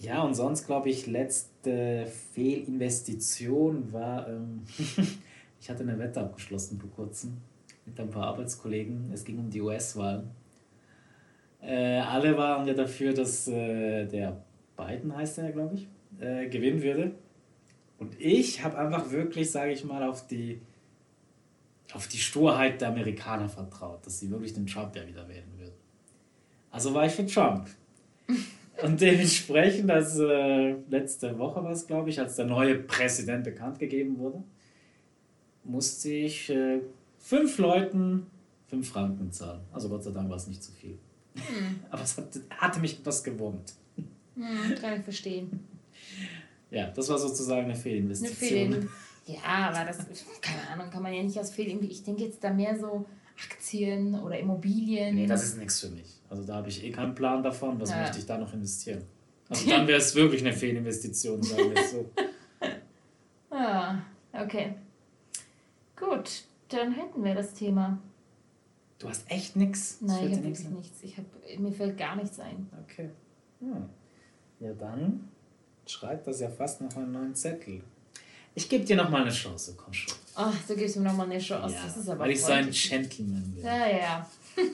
Ja, 0.00 0.22
und 0.22 0.34
sonst 0.34 0.66
glaube 0.66 0.90
ich, 0.90 1.06
letzte 1.06 2.06
Fehlinvestition 2.34 3.92
war. 3.92 4.28
Ähm, 4.28 4.62
Ich 5.60 5.68
hatte 5.68 5.82
eine 5.82 5.98
Wette 5.98 6.20
abgeschlossen 6.20 6.80
vor 6.80 6.90
kurzem 6.90 7.36
mit 7.84 7.98
ein 8.00 8.10
paar 8.10 8.28
Arbeitskollegen. 8.28 9.10
Es 9.12 9.24
ging 9.24 9.38
um 9.38 9.50
die 9.50 9.60
US-Wahl. 9.60 10.24
Äh, 11.60 11.98
alle 11.98 12.36
waren 12.36 12.66
ja 12.66 12.72
dafür, 12.72 13.12
dass 13.12 13.46
äh, 13.46 14.06
der 14.06 14.42
Biden, 14.76 15.14
heißt 15.14 15.38
er, 15.38 15.52
glaube 15.52 15.74
ich, 15.74 15.88
äh, 16.18 16.48
gewinnen 16.48 16.82
würde. 16.82 17.12
Und 17.98 18.18
ich 18.18 18.64
habe 18.64 18.78
einfach 18.78 19.10
wirklich, 19.10 19.50
sage 19.50 19.72
ich 19.72 19.84
mal, 19.84 20.02
auf 20.02 20.26
die, 20.26 20.62
auf 21.92 22.08
die 22.08 22.16
Sturheit 22.16 22.80
der 22.80 22.88
Amerikaner 22.88 23.48
vertraut, 23.48 24.06
dass 24.06 24.18
sie 24.18 24.30
wirklich 24.30 24.54
den 24.54 24.66
Trump 24.66 24.96
ja 24.96 25.06
wieder 25.06 25.28
wählen 25.28 25.52
würden. 25.58 25.74
Also 26.70 26.94
war 26.94 27.04
ich 27.04 27.12
für 27.12 27.26
Trump. 27.26 27.68
Und 28.82 28.98
dementsprechend, 28.98 29.90
als 29.90 30.18
äh, 30.18 30.76
letzte 30.88 31.38
Woche 31.38 31.62
war 31.62 31.72
es, 31.72 31.86
glaube 31.86 32.08
ich, 32.08 32.18
als 32.18 32.36
der 32.36 32.46
neue 32.46 32.76
Präsident 32.76 33.44
bekannt 33.44 33.78
gegeben 33.78 34.18
wurde, 34.18 34.42
musste 35.70 36.10
ich 36.10 36.50
äh, 36.50 36.80
fünf 37.18 37.58
Leuten 37.58 38.26
fünf 38.70 38.88
Franken 38.88 39.32
zahlen. 39.32 39.60
Also 39.72 39.88
Gott 39.88 40.04
sei 40.04 40.12
Dank 40.12 40.30
war 40.30 40.36
es 40.36 40.46
nicht 40.46 40.62
zu 40.62 40.72
viel. 40.72 40.96
Hm. 41.34 41.80
Aber 41.90 42.02
es 42.02 42.16
hat, 42.16 42.28
hatte 42.50 42.80
mich 42.80 43.00
etwas 43.00 43.22
gewurmt. 43.22 43.74
Hm, 44.36 44.74
kann 44.80 44.98
ich 44.98 45.04
verstehen. 45.04 45.50
Ja, 46.72 46.86
das 46.86 47.08
war 47.08 47.18
sozusagen 47.18 47.64
eine 47.64 47.74
Fehlinvestition. 47.74 48.60
Eine 48.60 48.74
Fehlin 48.74 48.88
ja, 49.26 49.70
aber 49.70 49.84
das, 49.84 49.98
keine 50.40 50.68
Ahnung, 50.68 50.88
kann 50.88 51.02
man 51.02 51.12
ja 51.12 51.20
nicht 51.20 51.36
aus 51.38 51.50
Fehlinvestitionen. 51.50 51.90
Ich 51.90 52.04
denke 52.04 52.24
jetzt 52.24 52.44
da 52.44 52.52
mehr 52.52 52.78
so 52.78 53.06
Aktien 53.36 54.14
oder 54.14 54.38
Immobilien. 54.38 55.16
Nee, 55.16 55.26
das 55.26 55.42
ist 55.42 55.58
nichts 55.58 55.80
für 55.80 55.88
mich. 55.88 56.20
Also 56.28 56.44
da 56.44 56.54
habe 56.54 56.68
ich 56.68 56.84
eh 56.84 56.92
keinen 56.92 57.14
Plan 57.14 57.42
davon. 57.42 57.80
Was 57.80 57.90
ja. 57.90 58.02
möchte 58.02 58.20
ich 58.20 58.26
da 58.26 58.38
noch 58.38 58.54
investieren? 58.54 59.02
Also 59.48 59.68
dann 59.70 59.86
wäre 59.88 59.98
es 59.98 60.14
wirklich 60.14 60.42
eine 60.42 60.52
Fehlinvestition, 60.52 61.42
sagen 61.42 61.70
wir 61.70 61.80
es 61.80 61.90
so. 61.90 62.10
Ah, 63.50 63.98
okay. 64.32 64.74
Gut, 66.20 66.44
dann 66.68 66.92
hätten 66.92 67.24
wir 67.24 67.34
das 67.34 67.54
Thema. 67.54 67.98
Du 68.98 69.08
hast 69.08 69.30
echt 69.30 69.56
nichts? 69.56 70.02
Nein, 70.02 70.26
ich 70.26 70.36
habe 70.36 70.44
wirklich 70.44 70.68
nichts. 70.68 71.02
Ich 71.02 71.16
hab, 71.16 71.24
mir 71.58 71.72
fällt 71.72 71.96
gar 71.96 72.14
nichts 72.16 72.38
ein. 72.38 72.68
Okay. 72.84 73.08
Ja, 73.60 73.88
ja 74.60 74.74
dann 74.74 75.30
schreibt 75.86 76.26
das 76.26 76.40
ja 76.40 76.50
fast 76.50 76.82
noch 76.82 76.94
einen 76.96 77.12
neuen 77.12 77.34
Zettel. 77.34 77.82
Ich 78.54 78.68
gebe 78.68 78.84
dir 78.84 78.96
noch 78.96 79.08
mal 79.08 79.22
eine 79.22 79.30
Chance, 79.30 79.74
komm 79.76 79.94
schon. 79.94 80.14
Ach, 80.34 80.54
du 80.68 80.76
gibst 80.76 80.96
mir 80.96 81.04
noch 81.04 81.16
mal 81.16 81.24
eine 81.24 81.38
Chance. 81.38 81.74
Ja, 81.74 81.84
das 81.84 81.96
ist 81.96 82.10
aber 82.10 82.24
weil 82.24 82.32
ich 82.32 82.42
so 82.42 82.52
ein 82.52 82.70
Gentleman 82.70 83.52
bin. 83.52 83.64
Ja, 83.64 83.86
ja. 83.86 84.30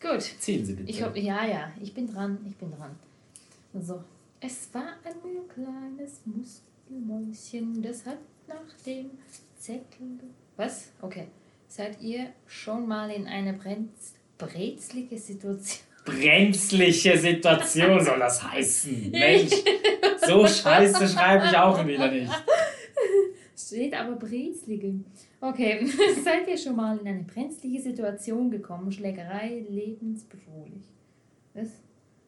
Gut. 0.00 0.22
Ziehen 0.40 0.64
Sie 0.64 0.72
bitte. 0.72 0.90
Ich 0.90 1.02
hab, 1.02 1.14
ja, 1.16 1.44
ja, 1.44 1.70
ich 1.80 1.92
bin 1.92 2.10
dran, 2.10 2.38
ich 2.48 2.56
bin 2.56 2.70
dran. 2.70 2.96
So. 3.74 4.02
Es 4.40 4.72
war 4.72 4.94
ein 5.04 5.48
kleines 5.48 6.22
Muster. 6.24 6.71
Mäuschen, 7.00 7.82
das 7.82 8.06
hat 8.06 8.18
nach 8.46 8.76
dem 8.86 9.10
Zettel. 9.56 10.18
Was? 10.56 10.92
Okay. 11.00 11.28
Seid 11.68 12.00
ihr 12.02 12.28
schon 12.46 12.86
mal 12.86 13.10
in 13.10 13.26
eine 13.26 13.54
Brenz 13.54 14.14
brenzlige 14.36 15.18
Situation? 15.18 15.86
Brenzliche 16.04 17.16
Situation 17.16 18.04
soll 18.04 18.18
das 18.18 18.42
heißen. 18.42 19.10
Mensch, 19.12 19.52
so 20.26 20.46
scheiße 20.46 21.08
schreibe 21.08 21.46
ich 21.46 21.56
auch 21.56 21.86
wieder 21.86 22.10
nicht. 22.10 22.32
Steht 23.56 23.94
aber 23.94 24.16
brenzlige. 24.16 24.94
Okay, 25.40 25.86
seid 26.24 26.48
ihr 26.48 26.58
schon 26.58 26.74
mal 26.74 26.98
in 26.98 27.06
eine 27.06 27.22
brenzliche 27.22 27.80
Situation 27.80 28.50
gekommen? 28.50 28.90
Schlägerei, 28.90 29.64
lebensbedrohlich. 29.68 30.84
Was? 31.54 31.68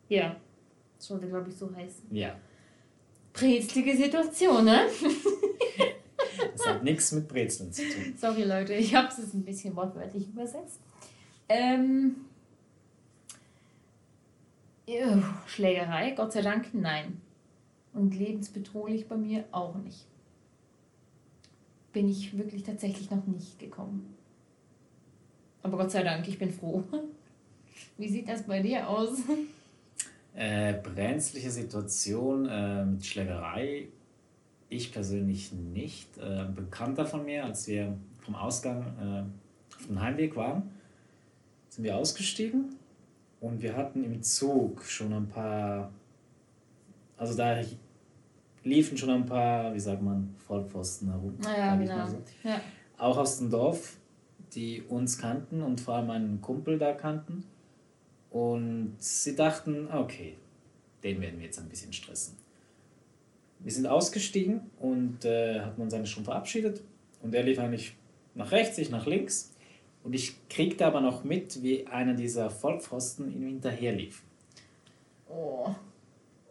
Ja, 0.09 0.37
sollte 0.99 1.27
glaube 1.27 1.51
ich 1.51 1.57
so 1.57 1.75
heißen. 1.75 2.15
Ja 2.15 2.37
brezlige 3.35 3.95
Situation, 3.97 4.65
ne? 4.65 4.87
das 6.53 6.67
hat 6.67 6.83
nichts 6.83 7.13
mit 7.13 7.29
Brezeln 7.29 7.71
zu 7.71 7.83
tun. 7.83 8.15
Sorry, 8.17 8.45
Leute, 8.45 8.73
ich 8.73 8.95
habe 8.95 9.09
es 9.09 9.35
ein 9.35 9.45
bisschen 9.45 9.77
wortwörtlich 9.77 10.29
übersetzt. 10.29 10.81
Ähm, 11.51 12.17
Schlägerei, 15.47 16.13
Gott 16.13 16.33
sei 16.33 16.43
Dank, 16.43 16.73
nein. 16.73 17.21
Und 17.93 18.17
lebensbedrohlich 18.17 19.07
bei 19.07 19.17
mir 19.17 19.45
auch 19.53 19.77
nicht. 19.77 20.05
Bin 21.93 22.09
ich 22.09 22.37
wirklich 22.37 22.63
tatsächlich 22.63 23.11
noch 23.11 23.27
nicht 23.27 23.59
gekommen. 23.59 24.17
Aber 25.63 25.79
Gott 25.79 25.91
sei 25.91 26.03
Dank, 26.03 26.27
ich 26.29 26.39
bin 26.39 26.53
froh. 26.53 26.83
Wie 27.99 28.09
sieht 28.09 28.29
das 28.29 28.43
bei 28.43 28.61
dir 28.61 28.89
aus? 28.89 29.19
Äh, 30.35 30.75
brenzliche 30.75 31.51
Situation 31.51 32.47
äh, 32.47 32.85
mit 32.85 33.07
Schlägerei. 33.07 33.89
Ich 34.69 34.93
persönlich 34.93 35.53
nicht. 35.53 36.19
Äh, 36.19 36.41
ein 36.41 36.55
Bekannter 36.55 37.07
von 37.07 37.25
mir, 37.25 37.45
als 37.45 37.69
wir 37.69 37.97
vom 38.21 38.35
Ausgang 38.35 38.83
äh, 39.01 39.77
auf 39.77 39.87
dem 39.87 40.01
Heimweg 40.01 40.35
waren, 40.35 40.71
sind 41.69 41.85
wir 41.85 41.97
ausgestiegen 41.97 42.77
und 43.41 43.63
wir 43.63 43.77
hatten 43.77 44.03
im 44.03 44.23
Zug 44.23 44.83
schon 44.85 45.13
ein 45.13 45.29
paar, 45.29 45.93
also 47.17 47.37
da 47.37 47.61
liefen 48.65 48.97
schon 48.97 49.11
ein 49.11 49.27
paar, 49.27 49.75
wie 49.75 49.81
sagt 49.81 50.03
man, 50.03 50.35
Vollpfosten 50.47 51.11
herum. 51.11 51.35
Naja, 51.43 51.77
genau. 51.77 52.07
So. 52.09 52.23
Ja. 52.43 52.61
Auch 52.97 53.19
aus 53.19 53.39
dem 53.39 53.51
Dorf, 53.51 53.99
die 54.55 54.83
uns 54.83 55.19
kannten 55.19 55.63
und 55.63 55.81
vor 55.81 55.95
allem 55.95 56.11
einen 56.11 56.41
Kumpel 56.41 56.79
da 56.79 56.93
kannten. 56.93 57.45
Und 58.35 58.97
sie 58.99 59.37
dachten, 59.37 59.87
okay, 59.93 60.35
den 61.05 61.21
werden 61.21 61.39
wir 61.39 61.47
jetzt 61.47 61.61
ein 61.61 61.69
bisschen 61.69 61.93
stressen. 61.93 62.35
Wir 63.61 63.71
sind 63.71 63.87
ausgestiegen 63.87 64.63
und 64.81 65.25
äh, 65.25 65.61
hatten 65.61 65.81
uns 65.81 65.95
eigentlich 65.95 66.11
schon 66.11 66.25
verabschiedet. 66.25 66.83
Und 67.23 67.33
er 67.33 67.45
lief 67.45 67.61
eigentlich 67.61 67.95
nach 68.35 68.51
rechts, 68.51 68.77
ich 68.79 68.91
nach 68.91 69.07
links. 69.07 69.53
Und 70.03 70.15
ich 70.15 70.35
kriegte 70.49 70.85
aber 70.85 71.01
noch 71.01 71.23
mit, 71.23 71.63
wie 71.63 71.87
einer 71.87 72.15
dieser 72.15 72.51
Vollpfosten 72.51 73.33
ihm 73.33 73.47
hinterherlief. 73.47 74.25
Oh. 75.29 75.73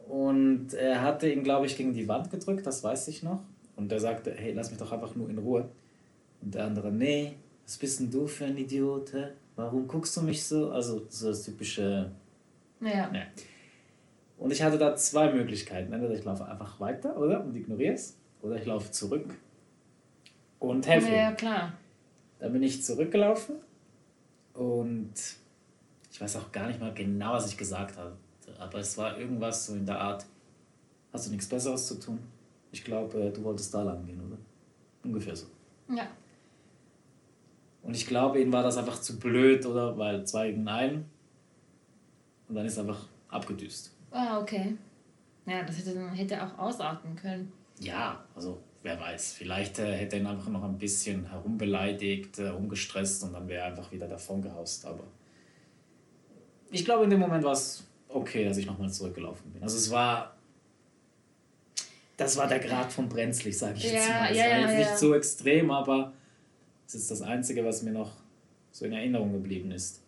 Und 0.07 0.73
er 0.75 1.01
hatte 1.01 1.29
ihn, 1.29 1.43
glaube 1.43 1.65
ich, 1.65 1.75
gegen 1.75 1.93
die 1.93 2.07
Wand 2.07 2.31
gedrückt, 2.31 2.65
das 2.65 2.81
weiß 2.81 3.09
ich 3.09 3.23
noch. 3.23 3.41
Und 3.75 3.91
er 3.91 3.99
sagte, 3.99 4.33
hey, 4.33 4.53
lass 4.53 4.69
mich 4.69 4.79
doch 4.79 4.93
einfach 4.93 5.15
nur 5.15 5.29
in 5.29 5.37
Ruhe. 5.37 5.67
Und 6.41 6.55
der 6.55 6.63
andere, 6.63 6.93
nee, 6.93 7.33
was 7.65 7.77
bist 7.77 7.99
denn 7.99 8.09
du 8.09 8.25
für 8.25 8.45
ein 8.45 8.55
Idiot? 8.55 9.11
Warum 9.55 9.87
guckst 9.87 10.15
du 10.17 10.21
mich 10.21 10.43
so? 10.45 10.71
Also 10.71 11.05
so 11.09 11.27
das 11.27 11.43
typische... 11.43 12.11
Ja. 12.81 13.13
Ja. 13.13 13.25
Und 14.37 14.51
ich 14.51 14.61
hatte 14.61 14.77
da 14.77 14.95
zwei 14.95 15.31
Möglichkeiten. 15.31 15.93
Entweder 15.93 16.13
ich 16.13 16.23
laufe 16.23 16.45
einfach 16.45 16.79
weiter, 16.79 17.17
oder? 17.17 17.43
Und 17.43 17.55
ignoriere 17.55 17.93
es. 17.93 18.17
Oder 18.41 18.57
ich 18.57 18.65
laufe 18.65 18.91
zurück 18.91 19.33
und 20.59 20.85
helfe 20.87 21.07
ihm. 21.07 21.13
Ja, 21.13 21.31
klar. 21.31 21.73
Dann 22.39 22.51
bin 22.51 22.63
ich 22.63 22.83
zurückgelaufen 22.83 23.55
und 24.53 25.13
ich 26.11 26.19
weiß 26.19 26.35
auch 26.35 26.51
gar 26.51 26.67
nicht 26.67 26.79
mal 26.79 26.93
genau, 26.93 27.33
was 27.33 27.47
ich 27.47 27.57
gesagt 27.57 27.97
habe. 27.97 28.17
Aber 28.59 28.79
es 28.79 28.97
war 28.97 29.17
irgendwas 29.17 29.65
so 29.65 29.75
in 29.75 29.85
der 29.85 29.99
Art, 29.99 30.25
hast 31.13 31.27
du 31.27 31.31
nichts 31.31 31.47
Besseres 31.47 31.87
zu 31.87 31.99
tun? 31.99 32.19
Ich 32.71 32.83
glaube, 32.83 33.31
du 33.31 33.43
wolltest 33.43 33.73
da 33.73 33.83
lang 33.83 34.05
gehen, 34.05 34.19
oder? 34.19 34.37
Ungefähr 35.03 35.35
so. 35.35 35.47
Ja. 35.89 36.07
Und 37.83 37.95
ich 37.95 38.07
glaube, 38.07 38.41
ihm 38.41 38.51
war 38.51 38.63
das 38.63 38.77
einfach 38.77 38.99
zu 38.99 39.19
blöd, 39.19 39.65
oder? 39.65 39.97
Weil 39.97 40.25
zwei 40.25 40.49
gegen 40.49 40.67
einen. 40.67 41.05
Und 42.47 42.55
dann 42.55 42.65
ist 42.65 42.77
er 42.77 42.83
einfach 42.83 43.05
abgedüst. 43.27 43.93
Ah, 44.11 44.39
okay. 44.39 44.75
Ja, 45.45 45.63
das 45.63 45.77
hätte, 45.77 46.09
hätte 46.11 46.43
auch 46.43 46.57
ausarten 46.57 47.15
können. 47.15 47.51
Ja, 47.79 48.23
also 48.35 48.61
wer 48.83 48.99
weiß. 48.99 49.33
Vielleicht 49.33 49.79
äh, 49.79 49.91
hätte 49.91 50.15
er 50.15 50.21
ihn 50.21 50.27
einfach 50.27 50.49
noch 50.49 50.63
ein 50.63 50.77
bisschen 50.77 51.29
herumbeleidigt, 51.29 52.39
äh, 52.39 52.49
rumgestresst 52.49 53.23
und 53.23 53.33
dann 53.33 53.47
wäre 53.47 53.63
er 53.63 53.67
einfach 53.67 53.91
wieder 53.91 54.07
davon 54.07 54.41
gehaust. 54.41 54.85
Aber 54.85 55.03
ich 56.71 56.85
glaube, 56.85 57.03
in 57.03 57.09
dem 57.09 57.19
Moment 57.19 57.43
war 57.43 57.53
es 57.53 57.83
okay, 58.07 58.45
dass 58.45 58.57
ich 58.57 58.65
nochmal 58.65 58.91
zurückgelaufen 58.91 59.51
bin. 59.51 59.63
Also 59.63 59.77
es 59.77 59.91
war. 59.91 60.35
Das 62.15 62.37
war 62.37 62.47
der 62.47 62.59
Grad 62.59 62.91
von 62.93 63.09
brenzlig, 63.09 63.57
sage 63.57 63.75
ich 63.77 63.85
jetzt 63.85 64.07
Ja, 64.07 64.19
mal. 64.19 64.31
Es 64.31 64.37
ja, 64.37 64.43
war 64.45 64.59
jetzt 64.59 64.71
ja. 64.71 64.77
nicht 64.77 64.97
so 64.97 65.15
extrem, 65.15 65.71
aber 65.71 66.13
es 66.93 67.01
ist 67.03 67.11
das 67.11 67.21
Einzige, 67.21 67.65
was 67.65 67.81
mir 67.81 67.91
noch 67.91 68.11
so 68.71 68.85
in 68.85 68.93
Erinnerung 68.93 69.33
geblieben 69.33 69.71
ist. 69.71 70.01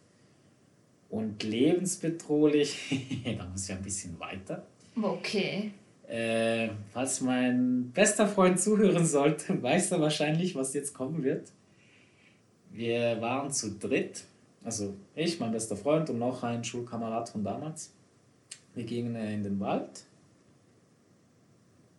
Und 1.09 1.41
lebensbedrohlich, 1.43 3.23
da 3.37 3.45
muss 3.45 3.69
ich 3.69 3.75
ein 3.75 3.81
bisschen 3.81 4.19
weiter. 4.19 4.65
Okay. 5.01 5.71
Äh, 6.07 6.69
falls 6.93 7.21
mein 7.21 7.91
bester 7.91 8.27
Freund 8.27 8.59
zuhören 8.59 9.05
sollte, 9.05 9.61
weiß 9.63 9.91
er 9.91 10.01
wahrscheinlich, 10.01 10.55
was 10.55 10.73
jetzt 10.73 10.93
kommen 10.93 11.23
wird. 11.23 11.51
Wir 12.71 13.19
waren 13.21 13.51
zu 13.51 13.71
dritt, 13.71 14.25
also 14.63 14.93
ich, 15.15 15.39
mein 15.39 15.51
bester 15.51 15.75
Freund 15.75 16.09
und 16.09 16.19
noch 16.19 16.43
ein 16.43 16.63
Schulkamerad 16.63 17.29
von 17.29 17.43
damals. 17.43 17.93
Wir 18.73 18.83
gingen 18.83 19.15
in 19.15 19.43
den 19.43 19.59
Wald 19.59 20.03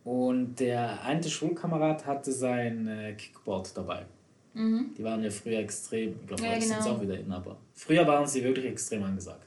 und 0.04 0.60
der 0.60 1.02
eine 1.02 1.24
Schulkamerad 1.24 2.06
hatte 2.06 2.30
sein 2.30 2.86
äh, 2.86 3.14
Kickboard 3.14 3.76
dabei. 3.76 4.04
Mhm. 4.56 4.94
Die 4.96 5.04
waren 5.04 5.22
ja 5.22 5.30
früher 5.30 5.58
extrem, 5.58 6.14
ich 6.20 6.26
glaube, 6.26 6.42
Ja, 6.42 6.50
heute 6.50 6.62
sind 6.62 6.76
sie 6.82 6.82
genau. 6.88 6.96
auch 6.96 7.02
wieder 7.02 7.18
in, 7.18 7.30
aber 7.30 7.56
früher 7.74 8.06
waren 8.06 8.26
sie 8.26 8.42
wirklich 8.42 8.64
extrem 8.66 9.02
angesagt. 9.04 9.46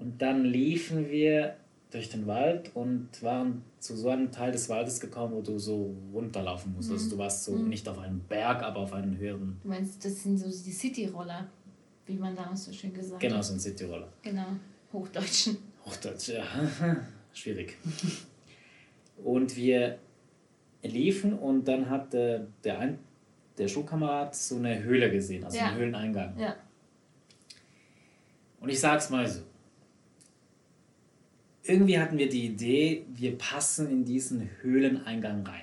Und 0.00 0.20
dann 0.20 0.44
liefen 0.44 1.08
wir 1.08 1.56
durch 1.90 2.10
den 2.10 2.26
Wald 2.26 2.70
und 2.74 3.08
waren 3.22 3.62
zu 3.78 3.96
so 3.96 4.10
einem 4.10 4.30
Teil 4.30 4.52
des 4.52 4.68
Waldes 4.68 5.00
gekommen, 5.00 5.32
wo 5.34 5.40
du 5.40 5.58
so 5.58 5.94
runterlaufen 6.12 6.74
musst. 6.74 6.90
Also 6.90 7.08
du 7.10 7.18
warst 7.18 7.44
so 7.44 7.56
nicht 7.56 7.88
auf 7.88 7.98
einem 7.98 8.20
Berg, 8.20 8.62
aber 8.62 8.80
auf 8.80 8.92
einem 8.92 9.16
höheren, 9.16 9.58
Du 9.62 9.68
meinst, 9.68 10.04
das 10.04 10.22
sind 10.22 10.38
so 10.38 10.46
die 10.48 10.72
City-Roller, 10.72 11.48
wie 12.06 12.16
man 12.16 12.34
damals 12.36 12.64
so 12.66 12.72
schön 12.72 12.92
gesagt 12.92 13.20
genau, 13.20 13.36
hat. 13.36 13.44
so 13.44 13.54
ein 13.54 13.60
Cityroller. 13.60 14.08
Genau. 14.22 14.46
Hochdeutschen. 14.92 15.56
Hochdeutsch, 15.86 16.28
ja, 16.28 16.42
schwierig. 17.32 17.76
Und 19.24 19.56
wir 19.56 19.98
liefen 20.82 21.32
und 21.32 21.66
dann 21.66 21.88
hatte 21.90 22.48
der, 22.64 22.78
ein, 22.78 22.98
der 23.58 23.68
Schulkamerad 23.68 24.34
so 24.34 24.56
eine 24.56 24.82
Höhle 24.82 25.10
gesehen, 25.10 25.44
also 25.44 25.56
Ja. 25.58 25.66
einen 25.66 25.76
Höhleneingang. 25.78 26.38
Ja. 26.38 26.56
Und 28.60 28.68
ich 28.68 28.80
sag's 28.80 29.10
mal 29.10 29.26
so. 29.28 29.42
Irgendwie 31.64 31.98
hatten 31.98 32.16
wir 32.16 32.28
die 32.28 32.46
Idee, 32.46 33.04
wir 33.08 33.36
passen 33.36 33.90
in 33.90 34.04
diesen 34.04 34.48
Höhleneingang 34.62 35.46
rein. 35.46 35.62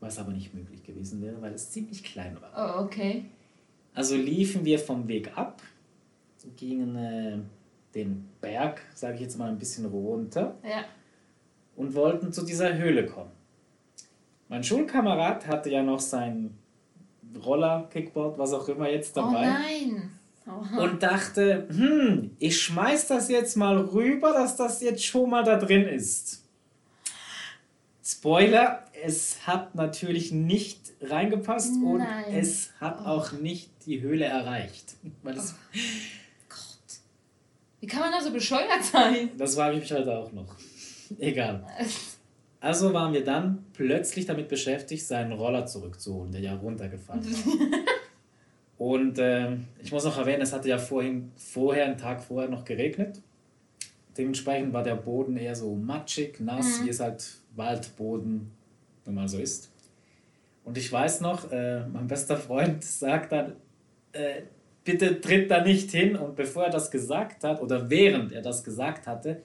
Was 0.00 0.18
aber 0.18 0.32
nicht 0.32 0.54
möglich 0.54 0.82
gewesen 0.84 1.20
wäre, 1.20 1.40
weil 1.42 1.52
es 1.52 1.70
ziemlich 1.70 2.02
klein 2.02 2.36
war. 2.40 2.78
Oh, 2.80 2.84
okay. 2.84 3.24
Also 3.94 4.16
liefen 4.16 4.64
wir 4.64 4.78
vom 4.78 5.06
Weg 5.08 5.36
ab, 5.36 5.60
gingen 6.56 6.96
äh, 6.96 7.38
den 7.94 8.28
Berg, 8.40 8.80
sage 8.94 9.16
ich 9.16 9.20
jetzt 9.22 9.36
mal, 9.38 9.50
ein 9.50 9.58
bisschen 9.58 9.84
runter 9.86 10.56
Ja. 10.62 10.84
und 11.76 11.94
wollten 11.94 12.32
zu 12.32 12.44
dieser 12.44 12.78
Höhle 12.78 13.06
kommen. 13.06 13.32
Mein 14.48 14.64
Schulkamerad 14.64 15.46
hatte 15.46 15.70
ja 15.70 15.82
noch 15.82 16.00
sein 16.00 16.56
Roller, 17.44 17.88
Kickboard, 17.92 18.38
was 18.38 18.52
auch 18.52 18.68
immer 18.68 18.88
jetzt 18.88 19.16
Oh 19.16 19.20
dabei. 19.22 19.46
nein. 19.46 20.10
Oh. 20.46 20.80
und 20.82 21.02
dachte, 21.02 21.66
hm, 21.68 22.30
ich 22.38 22.58
schmeiß 22.62 23.08
das 23.08 23.28
jetzt 23.28 23.54
mal 23.58 23.76
rüber, 23.76 24.32
dass 24.32 24.56
das 24.56 24.80
jetzt 24.80 25.04
schon 25.04 25.28
mal 25.28 25.44
da 25.44 25.56
drin 25.56 25.82
ist. 25.82 26.42
Spoiler, 28.02 28.84
es 29.04 29.46
hat 29.46 29.74
natürlich 29.74 30.32
nicht 30.32 30.80
reingepasst 31.02 31.74
und 31.84 31.98
Nein. 31.98 32.24
Oh. 32.28 32.32
es 32.34 32.70
hat 32.80 33.04
auch 33.04 33.32
nicht 33.32 33.70
die 33.84 34.00
Höhle 34.00 34.24
erreicht. 34.24 34.94
Weil 35.22 35.36
es, 35.36 35.54
Gott. 36.48 36.98
Wie 37.80 37.86
kann 37.86 38.00
man 38.00 38.12
da 38.12 38.22
so 38.22 38.32
bescheuert 38.32 38.82
sein? 38.82 39.28
das 39.36 39.54
frage 39.54 39.74
ich 39.76 39.82
mich 39.82 39.92
heute 39.92 40.16
auch 40.16 40.32
noch. 40.32 40.56
Egal. 41.18 41.66
Also 42.60 42.92
waren 42.92 43.12
wir 43.12 43.24
dann 43.24 43.64
plötzlich 43.72 44.26
damit 44.26 44.48
beschäftigt, 44.48 45.06
seinen 45.06 45.32
Roller 45.32 45.66
zurückzuholen, 45.66 46.32
der 46.32 46.40
ja 46.40 46.54
runtergefallen 46.54 47.24
war. 47.24 47.68
Und 48.78 49.18
ähm, 49.18 49.66
ich 49.82 49.92
muss 49.92 50.04
noch 50.04 50.18
erwähnen, 50.18 50.42
es 50.42 50.52
hatte 50.52 50.68
ja 50.68 50.78
vorhin, 50.78 51.32
vorher, 51.36 51.84
einen 51.86 51.98
Tag 51.98 52.22
vorher 52.22 52.48
noch 52.48 52.64
geregnet. 52.64 53.20
Dementsprechend 54.16 54.72
war 54.72 54.82
der 54.82 54.96
Boden 54.96 55.36
eher 55.36 55.54
so 55.54 55.74
matschig, 55.74 56.40
nass, 56.40 56.84
wie 56.84 56.88
es 56.88 57.00
halt 57.00 57.24
Waldboden 57.54 58.50
nun 59.04 59.14
mal 59.14 59.28
so 59.28 59.38
ist. 59.38 59.70
Und 60.64 60.76
ich 60.76 60.92
weiß 60.92 61.20
noch, 61.22 61.50
äh, 61.50 61.86
mein 61.86 62.06
bester 62.06 62.36
Freund 62.36 62.84
sagt 62.84 63.32
dann, 63.32 63.54
äh, 64.12 64.42
bitte 64.84 65.20
tritt 65.20 65.50
da 65.50 65.62
nicht 65.62 65.90
hin. 65.90 66.16
Und 66.16 66.36
bevor 66.36 66.64
er 66.64 66.70
das 66.70 66.90
gesagt 66.90 67.42
hat, 67.44 67.60
oder 67.60 67.88
während 67.90 68.32
er 68.32 68.42
das 68.42 68.62
gesagt 68.62 69.06
hatte, 69.06 69.42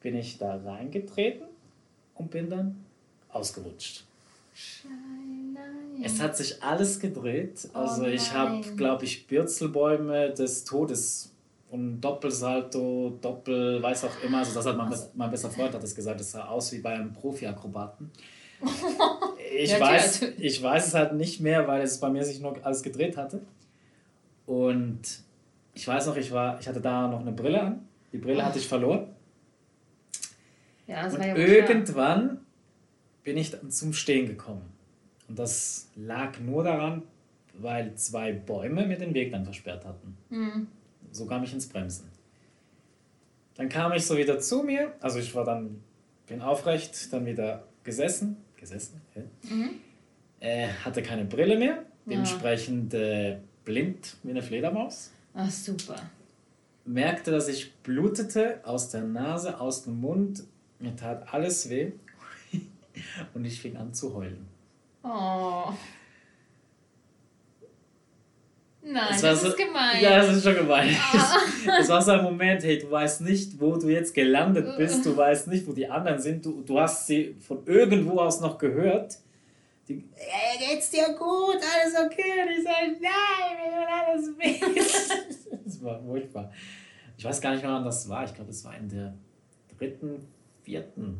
bin 0.00 0.16
ich 0.16 0.38
da 0.38 0.56
reingetreten 0.56 1.51
und 2.22 2.30
bin 2.30 2.48
dann 2.48 2.76
ausgerutscht. 3.30 4.04
Nein. 4.84 6.02
Es 6.04 6.20
hat 6.20 6.36
sich 6.36 6.62
alles 6.62 6.98
gedreht. 6.98 7.68
Also 7.72 8.02
Oh 8.02 8.06
ich 8.06 8.32
habe, 8.32 8.60
glaube 8.76 9.04
ich, 9.04 9.26
Bürzelbäume 9.26 10.30
des 10.30 10.64
Todes 10.64 11.30
und 11.70 12.00
Doppelsalto, 12.00 13.18
Doppel, 13.20 13.82
weiß 13.82 14.04
auch 14.04 14.22
immer. 14.24 14.38
Also 14.38 14.54
das 14.54 14.66
hat 14.66 14.76
mein, 14.76 14.90
best, 14.90 15.14
mein 15.16 15.30
bester 15.30 15.50
Freund 15.50 15.74
hat 15.74 15.82
es 15.82 15.94
gesagt. 15.94 16.20
Es 16.20 16.32
sah 16.32 16.46
aus 16.46 16.72
wie 16.72 16.78
bei 16.78 16.90
einem 16.94 17.12
Profi-Akrobaten. 17.12 18.10
Ich, 19.54 19.70
Ja, 19.70 19.80
weiß, 19.80 20.22
ich 20.38 20.62
weiß 20.62 20.86
es 20.86 20.94
halt 20.94 21.12
nicht 21.12 21.40
mehr, 21.40 21.68
weil 21.68 21.82
es 21.82 22.00
bei 22.00 22.08
mir 22.08 22.24
sich 22.24 22.40
nur 22.40 22.56
alles 22.64 22.82
gedreht 22.82 23.18
hatte. 23.18 23.42
Und 24.46 25.00
ich 25.74 25.86
weiß 25.86 26.06
noch, 26.06 26.16
ich, 26.16 26.32
war, 26.32 26.58
ich 26.58 26.66
hatte 26.66 26.80
da 26.80 27.06
noch 27.06 27.20
eine 27.20 27.32
Brille 27.32 27.60
an. 27.60 27.86
Die 28.12 28.16
Brille 28.16 28.42
hatte 28.42 28.58
ich 28.58 28.66
verloren. 28.66 29.08
Ja, 30.92 31.02
das 31.04 31.14
Und 31.14 31.20
war 31.20 31.26
ja 31.28 31.34
wohl 31.36 31.44
klar. 31.44 31.56
irgendwann 31.70 32.38
bin 33.24 33.36
ich 33.36 33.50
dann 33.50 33.70
zum 33.70 33.92
Stehen 33.92 34.26
gekommen. 34.26 34.62
Und 35.28 35.38
das 35.38 35.88
lag 35.96 36.38
nur 36.40 36.64
daran, 36.64 37.02
weil 37.54 37.94
zwei 37.94 38.32
Bäume 38.32 38.86
mir 38.86 38.98
den 38.98 39.14
Weg 39.14 39.32
dann 39.32 39.44
versperrt 39.44 39.84
hatten. 39.86 40.16
Hm. 40.30 40.66
So 41.10 41.26
kam 41.26 41.42
ich 41.44 41.52
ins 41.52 41.66
Bremsen. 41.68 42.08
Dann 43.54 43.68
kam 43.68 43.92
ich 43.92 44.04
so 44.06 44.16
wieder 44.16 44.38
zu 44.38 44.62
mir, 44.62 44.92
also 45.00 45.18
ich 45.18 45.34
war 45.34 45.44
dann, 45.44 45.82
bin 46.26 46.40
aufrecht, 46.40 47.12
dann 47.12 47.26
wieder 47.26 47.64
gesessen, 47.84 48.36
gesessen, 48.56 49.00
hä? 49.14 49.22
Mhm. 49.50 49.70
äh, 50.40 50.68
hatte 50.84 51.02
keine 51.02 51.24
Brille 51.26 51.58
mehr, 51.58 51.84
dementsprechend 52.06 52.94
äh, 52.94 53.38
blind 53.64 54.16
wie 54.22 54.30
eine 54.30 54.42
Fledermaus. 54.42 55.10
Ach, 55.34 55.50
super. 55.50 55.96
merkte, 56.86 57.30
dass 57.30 57.48
ich 57.48 57.74
blutete 57.82 58.60
aus 58.64 58.88
der 58.90 59.02
Nase, 59.02 59.60
aus 59.60 59.84
dem 59.84 60.00
Mund. 60.00 60.44
Mir 60.82 60.96
tat 60.96 61.32
alles 61.32 61.70
weh. 61.70 61.92
Und 63.34 63.44
ich 63.44 63.60
fing 63.60 63.76
an 63.76 63.94
zu 63.94 64.12
heulen. 64.12 64.48
Oh. 65.04 65.72
Nein, 68.84 69.06
das, 69.10 69.20
das 69.20 69.40
so, 69.42 69.48
ist 69.48 69.56
gemein. 69.56 70.02
Ja, 70.02 70.16
das 70.16 70.36
ist 70.36 70.42
schon 70.42 70.56
gemein. 70.56 70.94
Ah. 71.14 71.38
Es 71.80 71.88
war 71.88 72.02
so 72.02 72.10
ein 72.10 72.24
Moment, 72.24 72.64
hey, 72.64 72.78
du 72.80 72.90
weißt 72.90 73.20
nicht, 73.20 73.60
wo 73.60 73.76
du 73.76 73.88
jetzt 73.88 74.12
gelandet 74.12 74.76
bist, 74.76 75.06
du 75.06 75.16
weißt 75.16 75.46
nicht, 75.46 75.64
wo 75.68 75.72
die 75.72 75.88
anderen 75.88 76.18
sind, 76.20 76.44
du, 76.44 76.62
du 76.62 76.80
hast 76.80 77.06
sie 77.06 77.36
von 77.38 77.64
irgendwo 77.64 78.18
aus 78.18 78.40
noch 78.40 78.58
gehört. 78.58 79.18
Die, 79.86 80.02
hey, 80.16 80.58
geht's 80.58 80.90
dir 80.90 81.14
gut, 81.16 81.58
alles 81.58 81.94
okay? 82.04 82.42
Und 82.42 82.50
ich 82.50 82.64
sage, 82.64 82.96
nein, 83.00 83.56
mir 83.56 83.70
tut 83.70 83.88
alles 83.88 84.28
weh. 84.36 85.60
das 85.64 85.84
war 85.84 86.02
furchtbar. 86.02 86.50
Ich 87.16 87.24
weiß 87.24 87.40
gar 87.40 87.52
nicht 87.52 87.62
mehr, 87.62 87.72
wann 87.72 87.84
das 87.84 88.08
war. 88.08 88.24
Ich 88.24 88.34
glaube, 88.34 88.50
es 88.50 88.64
war 88.64 88.76
in 88.76 88.88
der 88.88 89.14
dritten, 89.78 90.26
vierten. 90.62 91.18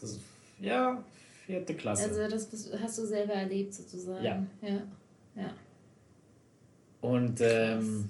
Das, 0.00 0.18
ja, 0.60 1.02
vierte 1.46 1.74
Klasse. 1.74 2.04
Also 2.04 2.28
das 2.28 2.72
hast 2.80 2.98
du 2.98 3.06
selber 3.06 3.34
erlebt 3.34 3.74
sozusagen. 3.74 4.24
Ja. 4.24 4.46
Ja. 4.62 4.82
ja. 5.34 5.54
Und 7.00 7.40
ähm, 7.40 8.08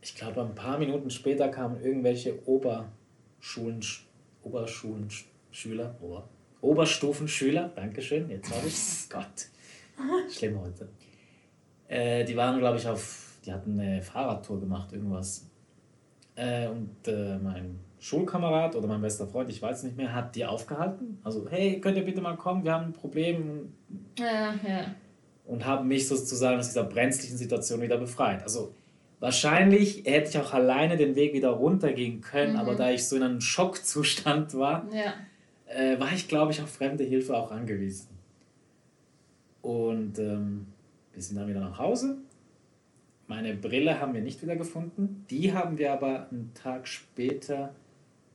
ich 0.00 0.14
glaube, 0.14 0.42
ein 0.42 0.54
paar 0.54 0.78
Minuten 0.78 1.10
später 1.10 1.48
kamen 1.48 1.82
irgendwelche 1.82 2.46
Oberschulen, 2.46 3.80
Oberschulenschüler, 4.42 5.96
Ober, 6.00 6.28
Oberstufenschüler, 6.60 7.70
Dankeschön, 7.74 8.30
jetzt 8.30 8.54
habe 8.54 8.66
ich 8.66 8.74
es, 8.74 9.08
Gott, 9.10 9.48
schlimm 10.30 10.60
heute. 10.60 10.88
Äh, 11.88 12.24
die 12.24 12.36
waren, 12.36 12.58
glaube 12.58 12.78
ich, 12.78 12.86
auf, 12.86 13.38
die 13.44 13.52
hatten 13.52 13.78
eine 13.78 14.02
Fahrradtour 14.02 14.60
gemacht, 14.60 14.92
irgendwas. 14.92 15.46
Äh, 16.36 16.68
und 16.68 16.96
äh, 17.06 17.38
mein 17.38 17.78
Schulkamerad 18.04 18.76
oder 18.76 18.86
mein 18.86 19.00
bester 19.00 19.26
Freund, 19.26 19.48
ich 19.48 19.62
weiß 19.62 19.82
nicht 19.84 19.96
mehr, 19.96 20.12
hat 20.12 20.36
die 20.36 20.44
aufgehalten. 20.44 21.18
Also, 21.24 21.48
hey, 21.48 21.80
könnt 21.80 21.96
ihr 21.96 22.04
bitte 22.04 22.20
mal 22.20 22.36
kommen, 22.36 22.64
wir 22.64 22.72
haben 22.72 22.86
ein 22.86 22.92
Problem. 22.92 23.72
Ja, 24.18 24.54
ja 24.66 24.94
und 25.46 25.66
haben 25.66 25.88
mich 25.88 26.08
sozusagen 26.08 26.58
aus 26.58 26.68
dieser 26.68 26.84
brenzlichen 26.84 27.36
Situation 27.36 27.80
wieder 27.80 27.98
befreit. 27.98 28.42
Also 28.42 28.74
wahrscheinlich 29.20 30.04
hätte 30.04 30.30
ich 30.30 30.38
auch 30.38 30.52
alleine 30.52 30.96
den 30.96 31.16
Weg 31.16 31.34
wieder 31.34 31.50
runtergehen 31.50 32.20
können, 32.20 32.54
mhm. 32.54 32.58
aber 32.58 32.74
da 32.74 32.90
ich 32.90 33.06
so 33.06 33.16
in 33.16 33.22
einem 33.22 33.40
Schockzustand 33.40 34.54
war, 34.54 34.86
ja. 34.92 35.14
äh, 35.66 35.98
war 36.00 36.12
ich, 36.12 36.28
glaube 36.28 36.52
ich, 36.52 36.62
auf 36.62 36.70
fremde 36.70 37.04
Hilfe 37.04 37.36
auch 37.36 37.50
angewiesen. 37.50 38.08
Und 39.60 40.18
ähm, 40.18 40.66
wir 41.12 41.22
sind 41.22 41.36
dann 41.36 41.48
wieder 41.48 41.60
nach 41.60 41.78
Hause. 41.78 42.18
Meine 43.26 43.54
Brille 43.54 44.00
haben 44.00 44.12
wir 44.12 44.20
nicht 44.20 44.42
wieder 44.42 44.56
gefunden. 44.56 45.24
Die 45.30 45.54
haben 45.54 45.78
wir 45.78 45.92
aber 45.92 46.28
einen 46.30 46.52
Tag 46.54 46.86
später, 46.86 47.74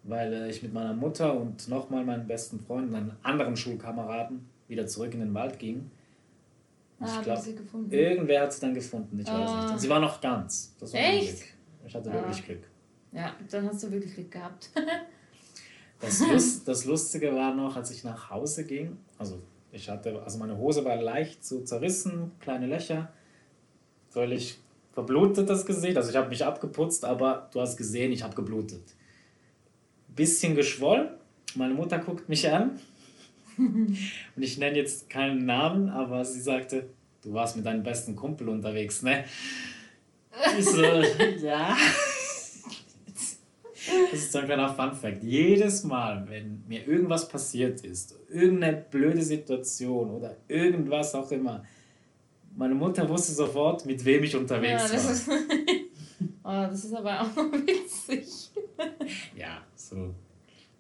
weil 0.03 0.33
äh, 0.33 0.49
ich 0.49 0.63
mit 0.63 0.73
meiner 0.73 0.93
Mutter 0.93 1.39
und 1.39 1.67
nochmal 1.67 2.05
meinen 2.05 2.27
besten 2.27 2.59
Freund 2.59 2.89
und 2.89 2.95
einem 2.95 3.11
anderen 3.23 3.55
Schulkameraden 3.55 4.45
wieder 4.67 4.87
zurück 4.87 5.13
in 5.13 5.19
den 5.19 5.33
Wald 5.33 5.59
ging 5.59 5.89
Ah, 7.01 7.17
ich 7.17 7.23
glaube, 7.23 7.95
irgendwer 7.95 8.41
hat 8.41 8.53
sie 8.53 8.59
dann 8.59 8.73
gefunden, 8.73 9.19
ich 9.19 9.27
ah. 9.27 9.39
weiß 9.39 9.63
nicht. 9.63 9.73
Und 9.73 9.79
sie 9.79 9.89
war 9.89 9.99
noch 9.99 10.19
ganz. 10.19 10.75
Das 10.79 10.93
war 10.93 10.99
Echt? 10.99 11.37
Glück. 11.37 11.49
Ich 11.87 11.95
hatte 11.95 12.11
ah. 12.11 12.13
wirklich 12.13 12.45
Glück. 12.45 12.63
Ja, 13.11 13.35
dann 13.49 13.67
hast 13.67 13.83
du 13.83 13.91
wirklich 13.91 14.13
Glück 14.13 14.31
gehabt. 14.31 14.69
das, 16.01 16.19
Lust, 16.27 16.67
das 16.67 16.85
Lustige 16.85 17.33
war 17.33 17.55
noch, 17.55 17.75
als 17.75 17.91
ich 17.91 18.03
nach 18.03 18.29
Hause 18.29 18.65
ging, 18.65 18.97
also 19.17 19.41
ich 19.71 19.89
hatte, 19.89 20.21
also 20.23 20.37
meine 20.39 20.57
Hose 20.57 20.83
war 20.83 20.95
leicht 20.95 21.45
so 21.45 21.61
zerrissen, 21.61 22.31
kleine 22.39 22.67
Löcher, 22.67 23.11
völlig 24.09 24.59
verblutet 24.91 25.49
das 25.49 25.65
Gesicht. 25.65 25.95
Also 25.95 26.09
ich 26.09 26.15
habe 26.15 26.29
mich 26.29 26.43
abgeputzt, 26.43 27.05
aber 27.05 27.49
du 27.53 27.61
hast 27.61 27.77
gesehen, 27.77 28.11
ich 28.11 28.23
habe 28.23 28.35
geblutet. 28.35 28.81
Bisschen 30.19 30.53
geschwollen. 30.53 31.07
Meine 31.55 31.73
Mutter 31.73 31.97
guckt 31.97 32.27
mich 32.27 32.51
an 32.51 32.77
und 33.57 33.97
ich 34.35 34.57
nenne 34.57 34.75
jetzt 34.75 35.09
keinen 35.09 35.45
Namen, 35.45 35.87
aber 35.87 36.25
sie 36.25 36.41
sagte, 36.41 36.89
du 37.23 37.31
warst 37.31 37.55
mit 37.55 37.65
deinem 37.65 37.83
besten 37.83 38.17
Kumpel 38.17 38.49
unterwegs, 38.49 39.01
ne? 39.01 39.23
Ich 40.57 40.65
so, 40.65 40.83
ja. 41.41 41.73
Das 44.11 44.19
ist 44.19 44.33
so 44.33 44.39
ein 44.39 44.45
kleiner 44.45 44.73
Fun-Fact. 44.73 45.23
Jedes 45.23 45.85
Mal, 45.85 46.27
wenn 46.27 46.65
mir 46.67 46.85
irgendwas 46.85 47.29
passiert 47.29 47.79
ist, 47.85 48.19
irgendeine 48.29 48.75
blöde 48.91 49.21
Situation 49.21 50.11
oder 50.11 50.35
irgendwas 50.49 51.15
auch 51.15 51.31
immer, 51.31 51.63
meine 52.57 52.75
Mutter 52.75 53.07
wusste 53.07 53.31
sofort, 53.31 53.85
mit 53.85 54.03
wem 54.03 54.25
ich 54.25 54.35
unterwegs 54.35 54.83
ja, 54.83 54.97
das 54.97 55.27
war. 55.29 55.35
Ist 55.35 55.49
oh, 56.43 56.67
das 56.69 56.83
ist 56.83 56.93
aber 56.93 57.21
auch 57.21 57.37
witzig. 57.53 58.49
ja, 59.37 59.61
so 59.89 60.13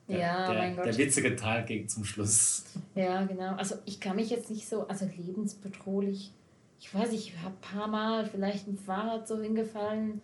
der, 0.09 0.19
ja, 0.19 0.51
der, 0.51 0.61
mein 0.61 0.75
Gott. 0.75 0.85
Der 0.85 0.97
witzige 0.97 1.35
Teil 1.35 1.63
ging 1.65 1.87
zum 1.87 2.03
Schluss. 2.03 2.63
Ja, 2.95 3.23
genau. 3.25 3.53
Also 3.55 3.75
ich 3.85 3.99
kann 3.99 4.15
mich 4.15 4.29
jetzt 4.31 4.49
nicht 4.49 4.67
so, 4.67 4.87
also 4.87 5.05
lebensbedrohlich. 5.05 6.31
Ich 6.79 6.93
weiß, 6.93 7.11
ich 7.13 7.37
habe 7.37 7.53
ein 7.55 7.61
paar 7.61 7.87
Mal 7.87 8.25
vielleicht 8.25 8.67
ein 8.67 8.77
Fahrrad 8.77 9.27
so 9.27 9.39
hingefallen. 9.39 10.21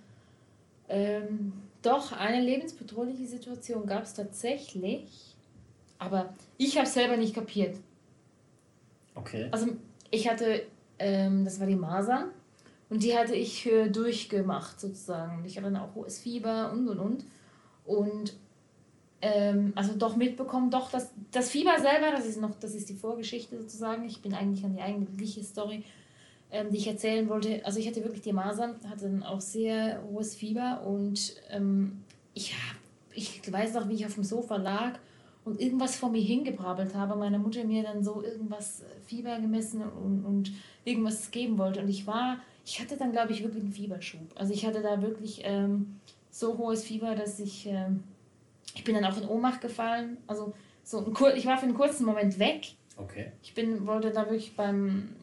Ähm, 0.90 1.54
doch, 1.82 2.14
eine 2.14 2.42
lebensbedrohliche 2.42 3.28
Situation 3.28 3.86
gab 3.86 4.04
es 4.04 4.16
tatsächlich. 4.16 5.36
Aber 6.00 6.34
ich 6.58 6.78
habe 6.78 6.88
es 6.88 6.94
selber 6.94 7.16
nicht 7.16 7.36
kapiert. 7.36 7.78
Okay. 9.14 9.48
Also 9.52 9.68
ich 10.10 10.28
hatte, 10.28 10.64
ähm, 10.98 11.46
das 11.46 11.60
war 11.60 11.68
die 11.68 11.76
Masern. 11.76 12.32
Und 12.90 13.04
die 13.04 13.16
hatte 13.16 13.36
ich 13.36 13.66
äh, 13.68 13.90
durchgemacht 13.90 14.80
sozusagen. 14.80 15.44
Ich 15.46 15.58
hatte 15.58 15.72
dann 15.72 15.82
auch 15.82 15.94
hohes 15.94 16.20
Fieber 16.20 16.72
und 16.72 16.88
und 16.88 17.00
und. 17.00 17.26
Und 17.86 18.34
ähm, 19.22 19.74
also 19.76 19.96
doch 19.96 20.16
mitbekommen, 20.16 20.70
doch 20.70 20.92
das, 20.92 21.12
das 21.32 21.50
Fieber 21.50 21.80
selber, 21.80 22.12
das 22.12 22.26
ist 22.26 22.40
noch, 22.40 22.56
das 22.60 22.76
ist 22.76 22.90
die 22.90 22.96
Vorgeschichte 22.96 23.58
sozusagen. 23.58 24.06
Ich 24.06 24.22
bin 24.22 24.34
eigentlich 24.34 24.64
an 24.66 24.76
die 24.76 24.82
eigentliche 24.82 25.44
Story, 25.44 25.84
ähm, 26.52 26.70
die 26.70 26.78
ich 26.78 26.88
erzählen 26.88 27.28
wollte. 27.30 27.66
Also 27.66 27.80
ich 27.80 27.88
hatte 27.88 28.04
wirklich 28.04 28.22
die 28.22 28.34
Masern, 28.34 28.76
hatte 28.90 29.10
dann 29.10 29.24
auch 29.24 29.42
sehr 29.42 30.04
hohes 30.10 30.36
Fieber 30.36 30.84
und 30.86 31.36
ähm, 31.50 32.04
ich, 32.34 32.54
hab, 32.54 32.78
ich 33.14 33.42
weiß 33.52 33.74
noch, 33.74 33.90
wie 33.90 33.96
ich 33.96 34.06
auf 34.06 34.16
dem 34.16 34.24
Sofa 34.24 34.58
lag 34.58 35.00
und 35.46 35.62
irgendwas 35.62 35.96
vor 35.96 36.10
mir 36.10 36.22
hingebrabbelt 36.22 36.94
habe. 36.96 37.16
Meine 37.16 37.40
Mutter 37.40 37.64
mir 37.64 37.84
dann 37.84 38.04
so 38.04 38.22
irgendwas 38.22 38.84
Fieber 39.06 39.40
gemessen 39.40 39.82
und, 39.82 40.26
und 40.26 40.52
irgendwas 40.84 41.32
geben 41.32 41.58
wollte. 41.58 41.82
Und 41.82 41.90
ich 41.90 42.06
war, 42.06 42.40
ich 42.66 42.82
hatte 42.82 42.98
dann, 42.98 43.12
glaube 43.12 43.32
ich, 43.32 43.44
wirklich 43.44 43.64
einen 43.64 43.72
Fieberschub. 43.72 44.22
Also 44.36 44.54
ich 44.54 44.66
hatte 44.66 44.82
da 44.82 45.02
wirklich 45.02 45.42
ähm, 45.44 46.00
so 46.32 46.58
hohes 46.58 46.84
Fieber, 46.84 47.16
dass 47.16 47.40
ich 47.40 47.68
ähm, 47.68 48.04
ich 48.76 48.84
bin 48.84 48.94
dann 48.96 49.06
auch 49.06 49.18
in 49.18 49.28
Ohnmacht 49.28 49.62
gefallen. 49.62 50.18
Also 50.28 50.54
so 50.84 51.00
ein, 51.00 51.38
ich 51.38 51.46
war 51.46 51.58
für 51.58 51.66
einen 51.66 51.74
kurzen 51.74 52.06
Moment 52.06 52.38
weg. 52.38 52.76
Okay. 52.98 53.32
Ich 53.42 53.54
bin, 53.54 53.88
wollte 53.88 54.12
da 54.12 54.26
wirklich 54.26 54.56
beim, 54.56 55.16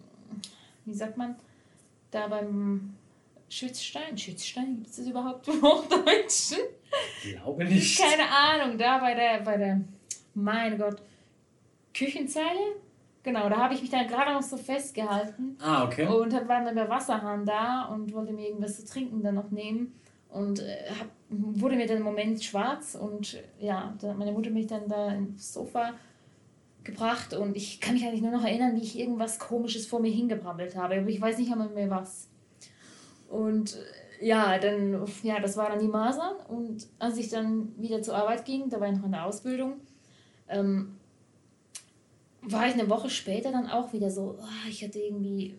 wie 0.84 0.94
sagt 0.94 1.16
man, 1.16 1.36
da 2.10 2.26
beim 2.26 2.94
Schützstein, 3.48 4.16
Schützstein, 4.16 4.76
gibt 4.76 4.88
es 4.88 4.96
das 4.96 5.06
überhaupt 5.06 5.46
im 5.48 5.62
Hochdeutschen? 5.62 6.58
Ich 7.22 7.32
glaube 7.32 7.64
nicht. 7.64 8.00
Keine 8.00 8.28
Ahnung, 8.28 8.78
da 8.78 8.98
bei 8.98 9.14
der, 9.14 9.40
bei 9.40 9.56
der, 9.56 9.80
mein 10.34 10.78
Gott, 10.78 11.02
Küchenzeile? 11.94 12.76
Genau, 13.22 13.48
da 13.48 13.56
habe 13.56 13.74
ich 13.74 13.82
mich 13.82 13.90
dann 13.90 14.08
gerade 14.08 14.32
noch 14.32 14.42
so 14.42 14.56
festgehalten. 14.56 15.56
Ah, 15.60 15.84
okay. 15.84 16.06
Und 16.06 16.32
war 16.32 16.64
dann 16.64 16.74
der 16.74 16.88
Wasserhahn 16.88 17.46
da 17.46 17.84
und 17.84 18.12
wollte 18.12 18.32
mir 18.32 18.48
irgendwas 18.48 18.76
zu 18.78 18.84
trinken 18.84 19.22
dann 19.22 19.36
noch 19.36 19.50
nehmen. 19.50 19.94
Und 20.32 20.60
äh, 20.60 20.86
hab, 20.98 21.08
wurde 21.28 21.76
mir 21.76 21.86
dann 21.86 21.98
im 21.98 22.02
Moment 22.04 22.42
schwarz 22.42 22.94
und 22.94 23.42
ja, 23.60 23.94
meine 24.16 24.32
Mutter 24.32 24.50
mich 24.50 24.66
dann 24.66 24.88
da 24.88 25.12
ins 25.12 25.52
Sofa 25.52 25.92
gebracht 26.84 27.34
und 27.34 27.56
ich 27.56 27.80
kann 27.80 27.94
mich 27.94 28.04
eigentlich 28.04 28.22
nur 28.22 28.32
noch 28.32 28.44
erinnern, 28.44 28.74
wie 28.74 28.82
ich 28.82 28.98
irgendwas 28.98 29.38
Komisches 29.38 29.86
vor 29.86 30.00
mir 30.00 30.10
hingebrabbelt 30.10 30.74
habe, 30.74 30.96
aber 30.96 31.08
ich 31.08 31.20
weiß 31.20 31.38
nicht 31.38 31.52
einmal 31.52 31.68
mehr 31.68 31.90
was. 31.90 32.28
Und 33.28 33.76
äh, 34.20 34.26
ja, 34.26 34.58
dann, 34.58 35.06
ja, 35.22 35.38
das 35.38 35.56
war 35.56 35.68
dann 35.68 35.80
die 35.80 35.88
Masern 35.88 36.36
und 36.48 36.86
als 36.98 37.18
ich 37.18 37.28
dann 37.28 37.72
wieder 37.76 38.02
zur 38.02 38.16
Arbeit 38.16 38.44
ging, 38.44 38.70
da 38.70 38.80
war 38.80 38.88
ich 38.88 38.96
noch 38.96 39.04
in 39.04 39.12
der 39.12 39.26
Ausbildung, 39.26 39.74
ähm, 40.48 40.96
war 42.42 42.66
ich 42.66 42.74
eine 42.74 42.88
Woche 42.88 43.10
später 43.10 43.52
dann 43.52 43.68
auch 43.68 43.92
wieder 43.92 44.10
so, 44.10 44.38
oh, 44.40 44.68
ich 44.68 44.82
hatte 44.82 44.98
irgendwie 44.98 45.58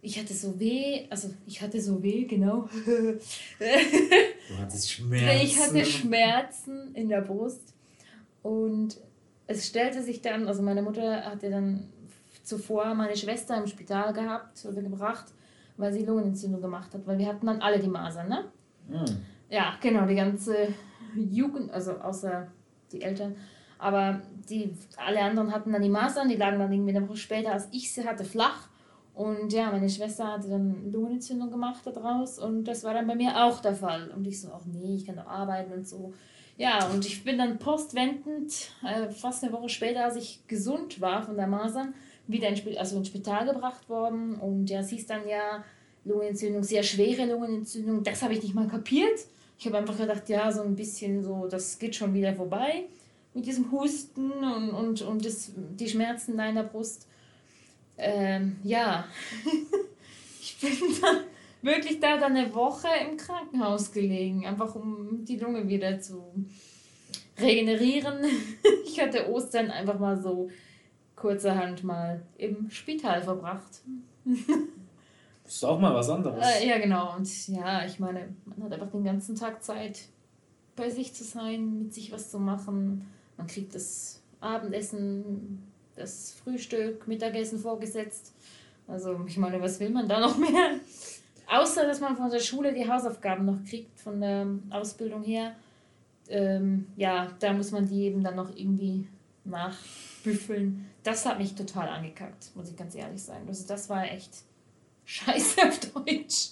ich 0.00 0.18
hatte 0.18 0.32
so 0.32 0.58
weh, 0.60 1.06
also 1.10 1.30
ich 1.46 1.60
hatte 1.60 1.80
so 1.80 2.02
weh, 2.02 2.24
genau. 2.24 2.68
du 2.86 4.58
hattest 4.58 4.90
Schmerzen. 4.90 5.40
Ich 5.42 5.58
hatte 5.58 5.84
Schmerzen 5.84 6.94
in 6.94 7.08
der 7.08 7.20
Brust 7.20 7.74
und 8.42 8.96
es 9.46 9.66
stellte 9.66 10.02
sich 10.02 10.22
dann, 10.22 10.46
also 10.46 10.62
meine 10.62 10.82
Mutter 10.82 11.24
hatte 11.24 11.50
dann 11.50 11.88
zuvor 12.44 12.94
meine 12.94 13.16
Schwester 13.16 13.56
im 13.56 13.66
Spital 13.66 14.12
gehabt 14.12 14.64
oder 14.64 14.82
gebracht, 14.82 15.26
weil 15.76 15.92
sie 15.92 16.04
Lungenentzündung 16.04 16.60
gemacht 16.60 16.94
hat, 16.94 17.06
weil 17.06 17.18
wir 17.18 17.26
hatten 17.26 17.46
dann 17.46 17.60
alle 17.60 17.78
die 17.78 17.88
Masern, 17.88 18.28
ne? 18.28 18.44
Mhm. 18.88 19.18
Ja, 19.50 19.74
genau, 19.80 20.06
die 20.06 20.14
ganze 20.14 20.68
Jugend, 21.14 21.70
also 21.72 21.92
außer 21.92 22.46
die 22.92 23.02
Eltern, 23.02 23.36
aber 23.78 24.20
die, 24.48 24.74
alle 24.96 25.20
anderen 25.20 25.52
hatten 25.52 25.72
dann 25.72 25.82
die 25.82 25.88
Masern, 25.88 26.28
die 26.28 26.36
lagen 26.36 26.58
dann 26.58 26.72
irgendwie 26.72 26.96
eine 26.96 27.08
Woche 27.08 27.16
später, 27.16 27.52
als 27.52 27.68
ich 27.72 27.92
sie 27.92 28.04
hatte, 28.04 28.24
flach 28.24 28.68
und 29.18 29.52
ja, 29.52 29.72
meine 29.72 29.90
Schwester 29.90 30.28
hatte 30.28 30.48
dann 30.48 30.92
Lungenentzündung 30.92 31.50
gemacht 31.50 31.84
daraus 31.84 32.38
und 32.38 32.62
das 32.62 32.84
war 32.84 32.94
dann 32.94 33.08
bei 33.08 33.16
mir 33.16 33.36
auch 33.36 33.60
der 33.60 33.74
Fall. 33.74 34.12
Und 34.14 34.24
ich 34.28 34.40
so, 34.40 34.52
ach 34.54 34.64
nee, 34.64 34.94
ich 34.94 35.06
kann 35.06 35.16
doch 35.16 35.26
arbeiten 35.26 35.72
und 35.72 35.88
so. 35.88 36.14
Ja, 36.56 36.88
und 36.88 37.04
ich 37.04 37.24
bin 37.24 37.36
dann 37.36 37.58
postwendend, 37.58 38.70
äh, 38.86 39.10
fast 39.10 39.42
eine 39.42 39.52
Woche 39.52 39.68
später, 39.70 40.04
als 40.04 40.14
ich 40.14 40.46
gesund 40.46 41.00
war 41.00 41.24
von 41.24 41.34
der 41.34 41.48
Masern, 41.48 41.94
wieder 42.28 42.48
ins, 42.48 42.62
also 42.76 42.98
ins 42.98 43.08
Spital 43.08 43.46
gebracht 43.46 43.88
worden. 43.88 44.36
Und 44.36 44.70
ja, 44.70 44.78
es 44.80 44.90
hieß 44.90 45.08
dann 45.08 45.26
ja, 45.26 45.64
Lungenentzündung, 46.04 46.62
sehr 46.62 46.84
schwere 46.84 47.26
Lungenentzündung. 47.26 48.04
Das 48.04 48.22
habe 48.22 48.34
ich 48.34 48.42
nicht 48.44 48.54
mal 48.54 48.68
kapiert. 48.68 49.18
Ich 49.58 49.66
habe 49.66 49.78
einfach 49.78 49.98
gedacht, 49.98 50.28
ja, 50.28 50.52
so 50.52 50.62
ein 50.62 50.76
bisschen 50.76 51.24
so, 51.24 51.48
das 51.48 51.80
geht 51.80 51.96
schon 51.96 52.14
wieder 52.14 52.36
vorbei 52.36 52.84
mit 53.34 53.46
diesem 53.46 53.72
Husten 53.72 54.30
und, 54.30 54.70
und, 54.70 55.02
und 55.02 55.24
das, 55.24 55.50
die 55.56 55.88
Schmerzen 55.88 56.32
in 56.32 56.38
deiner 56.38 56.62
Brust. 56.62 57.08
Ähm, 57.98 58.56
ja, 58.62 59.04
ich 60.40 60.58
bin 60.60 60.72
dann 61.00 61.24
wirklich 61.62 62.00
da 62.00 62.16
dann 62.16 62.36
eine 62.36 62.54
Woche 62.54 62.88
im 63.08 63.16
Krankenhaus 63.16 63.92
gelegen, 63.92 64.46
einfach 64.46 64.74
um 64.74 65.24
die 65.24 65.36
Lunge 65.36 65.68
wieder 65.68 66.00
zu 66.00 66.22
regenerieren. 67.38 68.24
Ich 68.84 69.04
hatte 69.04 69.30
Ostern 69.30 69.70
einfach 69.70 70.00
mal 70.00 70.20
so 70.20 70.50
kurzerhand 71.14 71.84
mal 71.84 72.22
im 72.36 72.68
Spital 72.68 73.22
verbracht. 73.22 73.82
Das 75.44 75.54
ist 75.54 75.64
auch 75.64 75.78
mal 75.78 75.94
was 75.94 76.10
anderes. 76.10 76.44
Äh, 76.44 76.68
ja, 76.68 76.78
genau. 76.78 77.14
Und 77.14 77.48
ja, 77.48 77.84
ich 77.84 78.00
meine, 78.00 78.34
man 78.44 78.64
hat 78.64 78.72
einfach 78.72 78.90
den 78.90 79.04
ganzen 79.04 79.36
Tag 79.36 79.62
Zeit, 79.62 80.00
bei 80.74 80.90
sich 80.90 81.14
zu 81.14 81.22
sein, 81.22 81.78
mit 81.78 81.94
sich 81.94 82.10
was 82.10 82.30
zu 82.30 82.40
machen. 82.40 83.06
Man 83.36 83.46
kriegt 83.46 83.72
das 83.72 84.20
Abendessen, 84.40 85.62
das 85.98 86.32
Frühstück, 86.42 87.06
Mittagessen 87.06 87.58
vorgesetzt. 87.58 88.32
Also, 88.86 89.24
ich 89.26 89.36
meine, 89.36 89.60
was 89.60 89.78
will 89.80 89.90
man 89.90 90.08
da 90.08 90.20
noch 90.20 90.36
mehr? 90.38 90.80
Außer, 91.50 91.86
dass 91.86 92.00
man 92.00 92.16
von 92.16 92.30
der 92.30 92.40
Schule 92.40 92.72
die 92.72 92.88
Hausaufgaben 92.88 93.44
noch 93.44 93.62
kriegt, 93.64 93.98
von 94.00 94.20
der 94.20 94.46
Ausbildung 94.70 95.22
her. 95.22 95.54
Ähm, 96.28 96.86
ja, 96.96 97.28
da 97.40 97.52
muss 97.52 97.70
man 97.70 97.88
die 97.88 98.02
eben 98.02 98.22
dann 98.22 98.36
noch 98.36 98.54
irgendwie 98.54 99.08
nachbüffeln. 99.44 100.86
Das 101.02 101.24
hat 101.24 101.38
mich 101.38 101.54
total 101.54 101.88
angekackt, 101.88 102.50
muss 102.54 102.68
ich 102.68 102.76
ganz 102.76 102.94
ehrlich 102.94 103.22
sagen. 103.22 103.46
Also, 103.48 103.66
das 103.66 103.88
war 103.88 104.04
echt 104.04 104.30
scheiße 105.04 105.62
auf 105.62 105.80
Deutsch. 105.80 106.50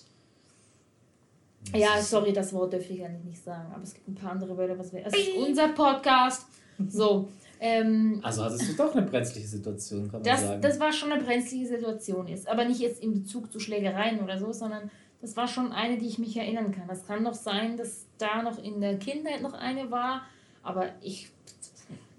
Ja, 1.74 2.00
sorry, 2.00 2.32
das 2.32 2.52
Wort 2.52 2.72
dürfte 2.72 2.92
ich 2.92 3.04
eigentlich 3.04 3.24
nicht 3.24 3.42
sagen, 3.42 3.72
aber 3.72 3.82
es 3.82 3.92
gibt 3.92 4.08
ein 4.08 4.14
paar 4.14 4.30
andere 4.30 4.56
Wörter, 4.56 4.78
was 4.78 4.92
wir. 4.92 5.04
Es 5.04 5.14
ist 5.14 5.34
unser 5.36 5.68
Podcast. 5.68 6.46
So. 6.88 7.28
Ähm, 7.60 8.20
also 8.22 8.44
hattest 8.44 8.68
du 8.68 8.74
doch 8.74 8.94
eine 8.94 9.06
brenzliche 9.06 9.46
Situation, 9.48 10.10
kann 10.10 10.20
man 10.20 10.24
das, 10.24 10.42
sagen. 10.42 10.60
Das 10.60 10.78
war 10.78 10.92
schon 10.92 11.12
eine 11.12 11.22
brenzliche 11.22 11.66
Situation 11.66 12.28
ist. 12.28 12.48
Aber 12.48 12.64
nicht 12.64 12.80
jetzt 12.80 13.02
in 13.02 13.14
Bezug 13.14 13.50
zu 13.50 13.60
Schlägereien 13.60 14.20
oder 14.20 14.38
so, 14.38 14.52
sondern 14.52 14.90
das 15.20 15.36
war 15.36 15.48
schon 15.48 15.72
eine, 15.72 15.98
die 15.98 16.06
ich 16.06 16.18
mich 16.18 16.36
erinnern 16.36 16.72
kann. 16.72 16.86
Das 16.88 17.06
kann 17.06 17.22
noch 17.22 17.34
sein, 17.34 17.76
dass 17.76 18.06
da 18.18 18.42
noch 18.42 18.62
in 18.62 18.80
der 18.80 18.98
Kindheit 18.98 19.42
noch 19.42 19.54
eine 19.54 19.90
war, 19.90 20.22
aber 20.62 20.90
ich. 21.00 21.30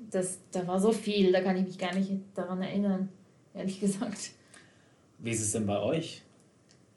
Das, 0.09 0.39
da 0.51 0.65
war 0.65 0.79
so 0.79 0.93
viel, 0.93 1.33
da 1.33 1.41
kann 1.41 1.57
ich 1.57 1.65
mich 1.65 1.77
gar 1.77 1.93
nicht 1.93 2.09
daran 2.33 2.61
erinnern, 2.61 3.09
ehrlich 3.53 3.81
gesagt. 3.81 4.31
Wie 5.17 5.31
ist 5.31 5.41
es 5.41 5.51
denn 5.51 5.65
bei 5.65 5.79
euch? 5.79 6.21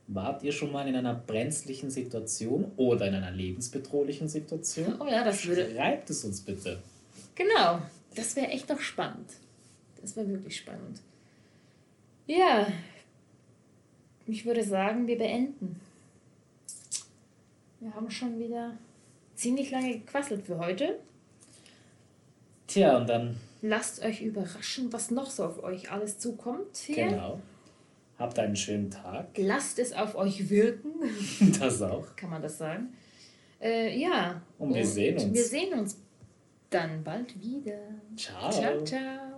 Wart 0.07 0.45
ihr 0.45 0.53
schon 0.53 0.71
mal 0.71 0.87
in 0.87 0.95
einer 0.95 1.15
brenzlichen 1.15 1.91
Situation 1.91 2.71
oder 2.77 3.09
in 3.09 3.15
einer 3.15 3.33
lebensbedrohlichen 3.33 4.29
Situation? 4.29 5.01
Oh 5.01 5.07
ja, 5.07 5.25
das 5.25 5.45
würde. 5.45 5.71
Schreibt 5.75 6.11
es 6.11 6.25
uns 6.25 6.41
bitte. 6.41 6.81
Genau, 7.35 7.81
das 8.15 8.37
wäre 8.37 8.49
echt 8.49 8.69
noch 8.69 8.81
spannend. 8.81 9.31
Das 10.01 10.17
wäre 10.17 10.29
wirklich 10.29 10.57
spannend. 10.57 11.01
Ja, 12.27 12.67
ich 14.27 14.47
würde 14.47 14.63
sagen, 14.63 15.07
wir 15.07 15.19
beenden. 15.19 15.81
Wir 17.81 17.95
haben 17.95 18.11
schon 18.11 18.39
wieder 18.39 18.77
ziemlich 19.35 19.71
lange 19.71 19.99
gequasselt 19.99 20.47
für 20.47 20.59
heute. 20.59 20.99
Tja, 22.67 22.99
und 22.99 23.09
dann. 23.09 23.37
Lasst 23.63 24.03
euch 24.03 24.23
überraschen, 24.23 24.93
was 24.93 25.11
noch 25.11 25.29
so 25.31 25.45
auf 25.45 25.63
euch 25.63 25.91
alles 25.91 26.19
zukommt. 26.19 26.77
Hier. 26.77 27.09
Genau. 27.09 27.41
Habt 28.19 28.39
einen 28.39 28.57
schönen 28.57 28.91
Tag. 28.91 29.29
Lasst 29.37 29.79
es 29.79 29.93
auf 29.93 30.15
euch 30.15 30.51
wirken. 30.51 30.93
Das 31.59 31.81
auch. 31.83 32.15
Kann 32.17 32.31
man 32.31 32.43
das 32.43 32.59
sagen? 32.59 32.93
Äh, 33.61 33.99
ja. 33.99 34.43
Und 34.59 34.75
wir 34.75 34.87
sehen 34.87 35.15
uns. 35.19 35.35
Wir 35.35 35.45
sehen 35.45 35.79
uns 35.79 36.00
dann 36.71 37.03
bald 37.05 37.41
wieder. 37.41 38.01
Ciao. 38.17 38.51
Ciao, 38.51 38.85
ciao. 38.85 39.30